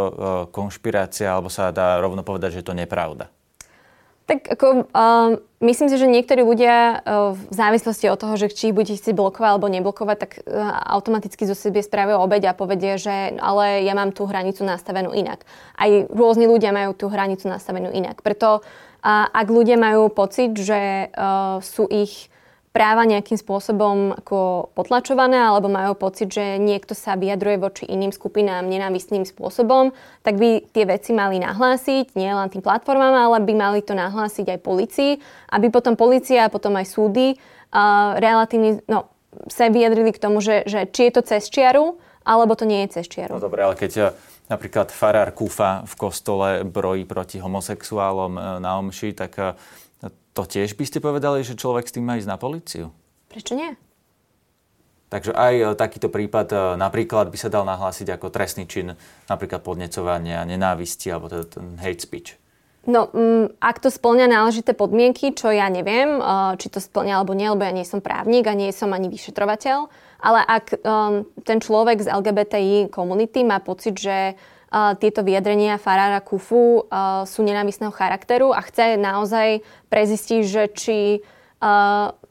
konšpirácia, 0.52 1.32
alebo 1.32 1.48
sa 1.48 1.72
dá 1.72 1.96
rovno 2.00 2.20
povedať, 2.20 2.56
že 2.56 2.60
je 2.60 2.68
to 2.68 2.76
nepravda? 2.76 3.32
Tak 4.26 4.58
ako, 4.58 4.90
uh, 4.90 5.38
myslím 5.62 5.86
si, 5.86 6.02
že 6.02 6.10
niektorí 6.10 6.42
ľudia 6.42 6.98
uh, 6.98 7.38
v 7.38 7.54
závislosti 7.54 8.10
od 8.10 8.18
toho, 8.18 8.34
že 8.34 8.50
či 8.50 8.70
ich 8.70 8.74
budete 8.74 8.98
chcieť 8.98 9.14
blokovať 9.14 9.48
alebo 9.54 9.70
neblokovať, 9.70 10.16
tak 10.18 10.30
uh, 10.42 10.82
automaticky 10.98 11.46
zo 11.46 11.54
sebe 11.54 11.78
spravia 11.78 12.18
obeď 12.18 12.50
a 12.50 12.58
povedia, 12.58 12.98
že 12.98 13.38
ale 13.38 13.86
ja 13.86 13.94
mám 13.94 14.10
tú 14.10 14.26
hranicu 14.26 14.66
nastavenú 14.66 15.14
inak. 15.14 15.46
Aj 15.78 15.90
rôzni 16.10 16.50
ľudia 16.50 16.74
majú 16.74 16.90
tú 16.98 17.06
hranicu 17.06 17.46
nastavenú 17.46 17.94
inak. 17.94 18.18
Preto 18.26 18.66
uh, 18.66 19.30
ak 19.30 19.46
ľudia 19.46 19.78
majú 19.78 20.10
pocit, 20.10 20.58
že 20.58 21.06
uh, 21.14 21.62
sú 21.62 21.86
ich 21.86 22.26
práva 22.76 23.08
nejakým 23.08 23.40
spôsobom 23.40 24.20
ako 24.20 24.68
potlačované 24.76 25.40
alebo 25.40 25.72
majú 25.72 25.96
pocit, 25.96 26.28
že 26.28 26.60
niekto 26.60 26.92
sa 26.92 27.16
vyjadruje 27.16 27.56
voči 27.56 27.84
iným 27.88 28.12
skupinám 28.12 28.68
nenávistným 28.68 29.24
spôsobom, 29.24 29.96
tak 30.20 30.36
by 30.36 30.60
tie 30.76 30.84
veci 30.84 31.16
mali 31.16 31.40
nahlásiť 31.40 32.12
nie 32.12 32.28
len 32.28 32.52
tým 32.52 32.60
platformám, 32.60 33.16
ale 33.16 33.40
by 33.40 33.54
mali 33.56 33.80
to 33.80 33.96
nahlásiť 33.96 34.52
aj 34.52 34.60
policii, 34.60 35.12
aby 35.56 35.72
potom 35.72 35.96
policia 35.96 36.44
a 36.44 36.52
potom 36.52 36.76
aj 36.76 36.84
súdy 36.84 37.40
uh, 37.40 38.20
relatívne 38.20 38.84
no, 38.84 39.08
sa 39.48 39.72
vyjadrili 39.72 40.12
k 40.12 40.20
tomu, 40.20 40.44
že, 40.44 40.68
že 40.68 40.84
či 40.84 41.08
je 41.08 41.12
to 41.16 41.22
cez 41.24 41.48
čiaru, 41.48 41.96
alebo 42.28 42.52
to 42.60 42.68
nie 42.68 42.84
je 42.84 43.00
cez 43.00 43.08
čiaru. 43.08 43.40
No 43.40 43.40
dobre, 43.40 43.64
ale 43.64 43.72
keď 43.72 43.92
uh, 43.96 44.06
napríklad 44.52 44.92
farár 44.92 45.32
Kufa 45.32 45.80
v 45.88 45.94
kostole 45.96 46.60
brojí 46.60 47.08
proti 47.08 47.40
homosexuálom 47.40 48.36
uh, 48.36 48.44
na 48.60 48.76
omši, 48.84 49.16
tak 49.16 49.32
uh, 49.40 49.56
to 50.36 50.44
tiež 50.44 50.76
by 50.76 50.84
ste 50.84 51.00
povedali, 51.00 51.40
že 51.40 51.56
človek 51.56 51.88
s 51.88 51.96
tým 51.96 52.04
má 52.04 52.20
ísť 52.20 52.28
na 52.28 52.36
policiu? 52.36 52.92
Prečo 53.32 53.56
nie? 53.56 53.72
Takže 55.08 55.32
aj 55.32 55.54
e, 55.54 55.64
takýto 55.78 56.12
prípad 56.12 56.48
e, 56.52 56.56
napríklad 56.76 57.32
by 57.32 57.38
sa 57.40 57.48
dal 57.48 57.64
nahlásiť 57.64 58.12
ako 58.12 58.28
trestný 58.28 58.68
čin 58.68 58.92
napríklad 59.32 59.64
podnecovania, 59.64 60.44
nenávisti 60.44 61.08
alebo 61.08 61.32
teda 61.32 61.46
ten 61.48 61.80
hate 61.80 62.04
speech. 62.04 62.36
No, 62.86 63.10
um, 63.10 63.50
ak 63.58 63.82
to 63.82 63.90
splňa 63.90 64.30
náležité 64.30 64.70
podmienky, 64.70 65.34
čo 65.34 65.50
ja 65.50 65.66
neviem, 65.66 66.22
uh, 66.22 66.54
či 66.54 66.70
to 66.70 66.78
splňa 66.78 67.18
alebo 67.18 67.34
nie, 67.34 67.50
lebo 67.50 67.66
ja 67.66 67.74
nie 67.74 67.82
som 67.82 67.98
právnik 67.98 68.46
a 68.46 68.54
nie 68.54 68.70
som 68.70 68.94
ani 68.94 69.10
vyšetrovateľ, 69.10 69.90
ale 70.22 70.40
ak 70.46 70.80
ten 71.44 71.58
človek 71.60 72.00
z 72.00 72.08
LGBTI 72.08 72.94
komunity 72.94 73.44
má 73.44 73.60
pocit, 73.60 73.98
že 74.00 74.38
tieto 74.72 75.22
vyjadrenia 75.22 75.78
Farára 75.78 76.18
Kufu 76.20 76.86
sú 77.24 77.40
nenávisného 77.46 77.94
charakteru 77.94 78.50
a 78.50 78.60
chce 78.64 78.98
naozaj 78.98 79.62
prezistiť, 79.88 80.42
že 80.42 80.62
či 80.74 80.98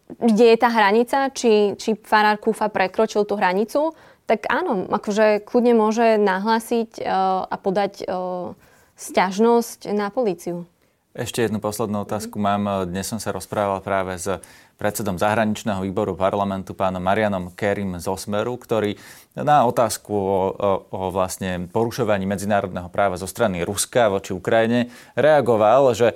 kde 0.05 0.45
je 0.53 0.57
tá 0.61 0.69
hranica, 0.69 1.33
či, 1.33 1.73
či 1.81 1.97
Farár 1.97 2.37
Kufa 2.37 2.69
prekročil 2.69 3.25
tú 3.25 3.33
hranicu, 3.33 3.97
tak 4.29 4.45
áno, 4.45 4.85
akože 4.85 5.41
kľudne 5.41 5.73
môže 5.73 6.21
nahlásiť 6.21 7.01
a 7.49 7.55
podať 7.57 8.05
sťažnosť 8.95 9.89
na 9.97 10.13
políciu. 10.13 10.69
Ešte 11.15 11.47
jednu 11.47 11.63
poslednú 11.63 12.03
otázku 12.03 12.35
mám. 12.37 12.85
Dnes 12.85 13.07
som 13.07 13.23
sa 13.23 13.31
rozprával 13.31 13.79
práve 13.79 14.19
s 14.19 14.27
predsedom 14.75 15.15
zahraničného 15.15 15.83
výboru 15.87 16.19
parlamentu, 16.19 16.75
pánom 16.75 16.99
Marianom 16.99 17.51
Kerim 17.55 17.95
z 17.95 18.11
Osmeru, 18.11 18.59
ktorý 18.59 18.99
na 19.35 19.67
otázku 19.67 20.11
o, 20.11 20.21
o, 20.21 20.71
o 20.91 20.99
vlastne 21.11 21.67
porušovaní 21.71 22.23
medzinárodného 22.27 22.87
práva 22.91 23.19
zo 23.19 23.27
strany 23.27 23.63
Ruska 23.63 24.07
voči 24.07 24.31
Ukrajine 24.31 24.91
reagoval, 25.15 25.91
že 25.91 26.15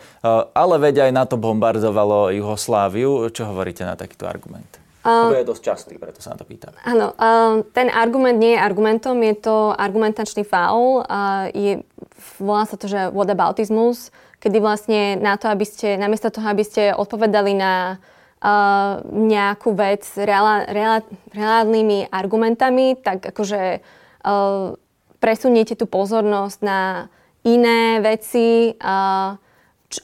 ale 0.55 0.75
veď 0.79 1.09
aj 1.09 1.11
na 1.11 1.23
to 1.27 1.35
bombardovalo 1.35 2.31
Juhosláviu. 2.31 3.27
Čo 3.31 3.51
hovoríte 3.51 3.83
na 3.83 3.99
takýto 3.99 4.27
argument? 4.27 4.67
To 5.03 5.31
je 5.31 5.47
dosť 5.47 5.63
častý, 5.63 5.93
preto 5.95 6.19
sa 6.19 6.35
na 6.35 6.37
to 6.39 6.45
pýtam. 6.45 6.75
Áno, 6.83 7.15
ten 7.71 7.87
argument 7.87 8.35
nie 8.35 8.55
je 8.55 8.59
argumentom, 8.59 9.15
je 9.23 9.35
to 9.39 9.71
argumentačný 9.71 10.43
faul. 10.43 11.07
Je, 11.55 11.81
volá 12.35 12.67
sa 12.67 12.75
to, 12.75 12.91
že 12.91 13.07
whataboutismus, 13.15 14.11
kedy 14.43 14.59
vlastne 14.59 15.15
na 15.15 15.39
to, 15.39 15.47
aby 15.47 15.63
ste, 15.63 15.95
namiesto 15.95 16.27
toho, 16.27 16.51
aby 16.51 16.63
ste 16.67 16.91
odpovedali 16.91 17.55
na 17.55 17.95
uh, 17.95 18.18
nejakú 19.11 19.75
vec 19.75 20.07
reálnymi 20.15 20.71
reál, 20.71 21.03
reálnymi 21.35 22.07
argumentami, 22.07 22.95
tak 22.95 23.35
akože 23.35 23.83
uh, 23.83 24.71
presuniete 25.19 25.75
tú 25.75 25.91
pozornosť 25.91 26.59
na 26.63 27.11
iné 27.43 27.99
veci 27.99 28.71
uh, 28.71 29.35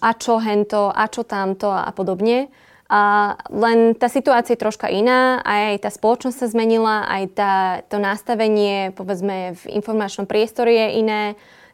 a 0.02 0.10
čo 0.20 0.36
hento, 0.44 0.92
a 0.92 1.08
čo 1.08 1.24
tamto 1.24 1.72
a 1.72 1.88
podobne. 1.96 2.52
A 2.86 3.34
len 3.50 3.98
tá 3.98 4.06
situácia 4.12 4.54
je 4.54 4.62
troška 4.62 4.92
iná, 4.92 5.42
aj 5.42 5.88
tá 5.88 5.90
spoločnosť 5.90 6.38
sa 6.38 6.52
zmenila, 6.52 7.08
aj 7.10 7.24
tá, 7.34 7.54
to 7.90 7.98
nastavenie, 7.98 8.94
povedzme, 8.94 9.58
v 9.58 9.64
informačnom 9.74 10.30
priestore 10.30 10.70
je 10.70 10.88
iné. 11.02 11.24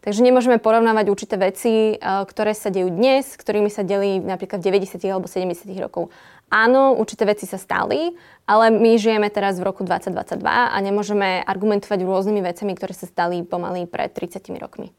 Takže 0.01 0.23
nemôžeme 0.23 0.57
porovnávať 0.57 1.05
určité 1.13 1.35
veci, 1.37 1.99
ktoré 2.01 2.55
sa 2.55 2.73
dejú 2.73 2.89
dnes, 2.89 3.27
ktorými 3.37 3.69
sa 3.69 3.85
delí 3.85 4.17
napríklad 4.23 4.63
v 4.63 4.81
90. 4.81 4.97
alebo 5.11 5.27
70. 5.27 5.67
rokov. 5.77 6.09
Áno, 6.51 6.99
určité 6.99 7.23
veci 7.23 7.47
sa 7.47 7.55
stali, 7.55 8.11
ale 8.43 8.67
my 8.75 8.99
žijeme 8.99 9.31
teraz 9.31 9.55
v 9.55 9.71
roku 9.71 9.87
2022 9.87 10.43
a 10.43 10.75
nemôžeme 10.83 11.39
argumentovať 11.47 12.03
rôznymi 12.03 12.43
vecami, 12.43 12.75
ktoré 12.75 12.91
sa 12.91 13.07
stali 13.07 13.39
pomaly 13.47 13.87
pred 13.87 14.11
30 14.11 14.51
rokmi. 14.59 14.91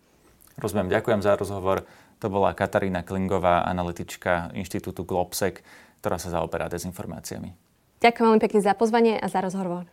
Rozumiem, 0.57 0.89
ďakujem 0.89 1.21
za 1.21 1.37
rozhovor. 1.37 1.85
To 2.25 2.33
bola 2.33 2.57
Katarína 2.57 3.05
Klingová, 3.05 3.69
analytička 3.69 4.57
Inštitútu 4.57 5.05
Globsec 5.05 5.61
ktorá 6.03 6.19
sa 6.19 6.35
zaoberá 6.35 6.67
dezinformáciami. 6.67 7.55
Ďakujem 8.03 8.27
veľmi 8.27 8.43
pekne 8.43 8.61
za 8.67 8.75
pozvanie 8.75 9.15
a 9.23 9.31
za 9.31 9.39
rozhovor. 9.39 9.87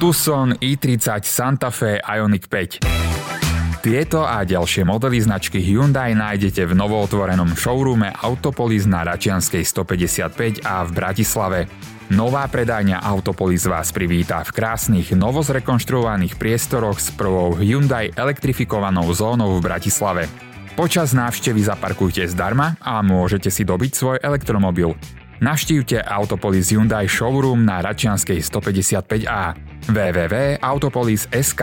Tucson 0.00 0.56
i30 0.56 1.28
Santa 1.28 1.68
Fe 1.68 2.00
Ioniq 2.00 2.48
5. 2.48 3.09
Tieto 3.80 4.28
a 4.28 4.44
ďalšie 4.44 4.84
modely 4.84 5.24
značky 5.24 5.56
Hyundai 5.56 6.12
nájdete 6.12 6.68
v 6.68 6.76
novootvorenom 6.76 7.56
showroome 7.56 8.12
Autopolis 8.12 8.84
na 8.84 9.08
Račianskej 9.08 9.64
155 9.64 10.68
a 10.68 10.84
v 10.84 10.90
Bratislave. 10.92 11.64
Nová 12.12 12.44
predajňa 12.44 13.00
Autopolis 13.00 13.64
vás 13.64 13.88
privítá 13.88 14.44
v 14.44 14.52
krásnych, 14.52 15.16
novozrekonštruovaných 15.16 16.36
priestoroch 16.36 17.00
s 17.00 17.08
prvou 17.16 17.56
Hyundai 17.56 18.12
elektrifikovanou 18.12 19.08
zónou 19.16 19.56
v 19.56 19.64
Bratislave. 19.64 20.28
Počas 20.76 21.16
návštevy 21.16 21.64
zaparkujte 21.64 22.28
zdarma 22.28 22.76
a 22.84 23.00
môžete 23.00 23.48
si 23.48 23.64
dobiť 23.64 23.96
svoj 23.96 24.20
elektromobil. 24.20 24.92
Navštívte 25.40 26.04
Autopolis 26.04 26.68
Hyundai 26.68 27.08
Showroom 27.08 27.64
na 27.64 27.80
Račianskej 27.80 28.44
155A 28.44 29.56
www.autopolis.sk 29.88 31.62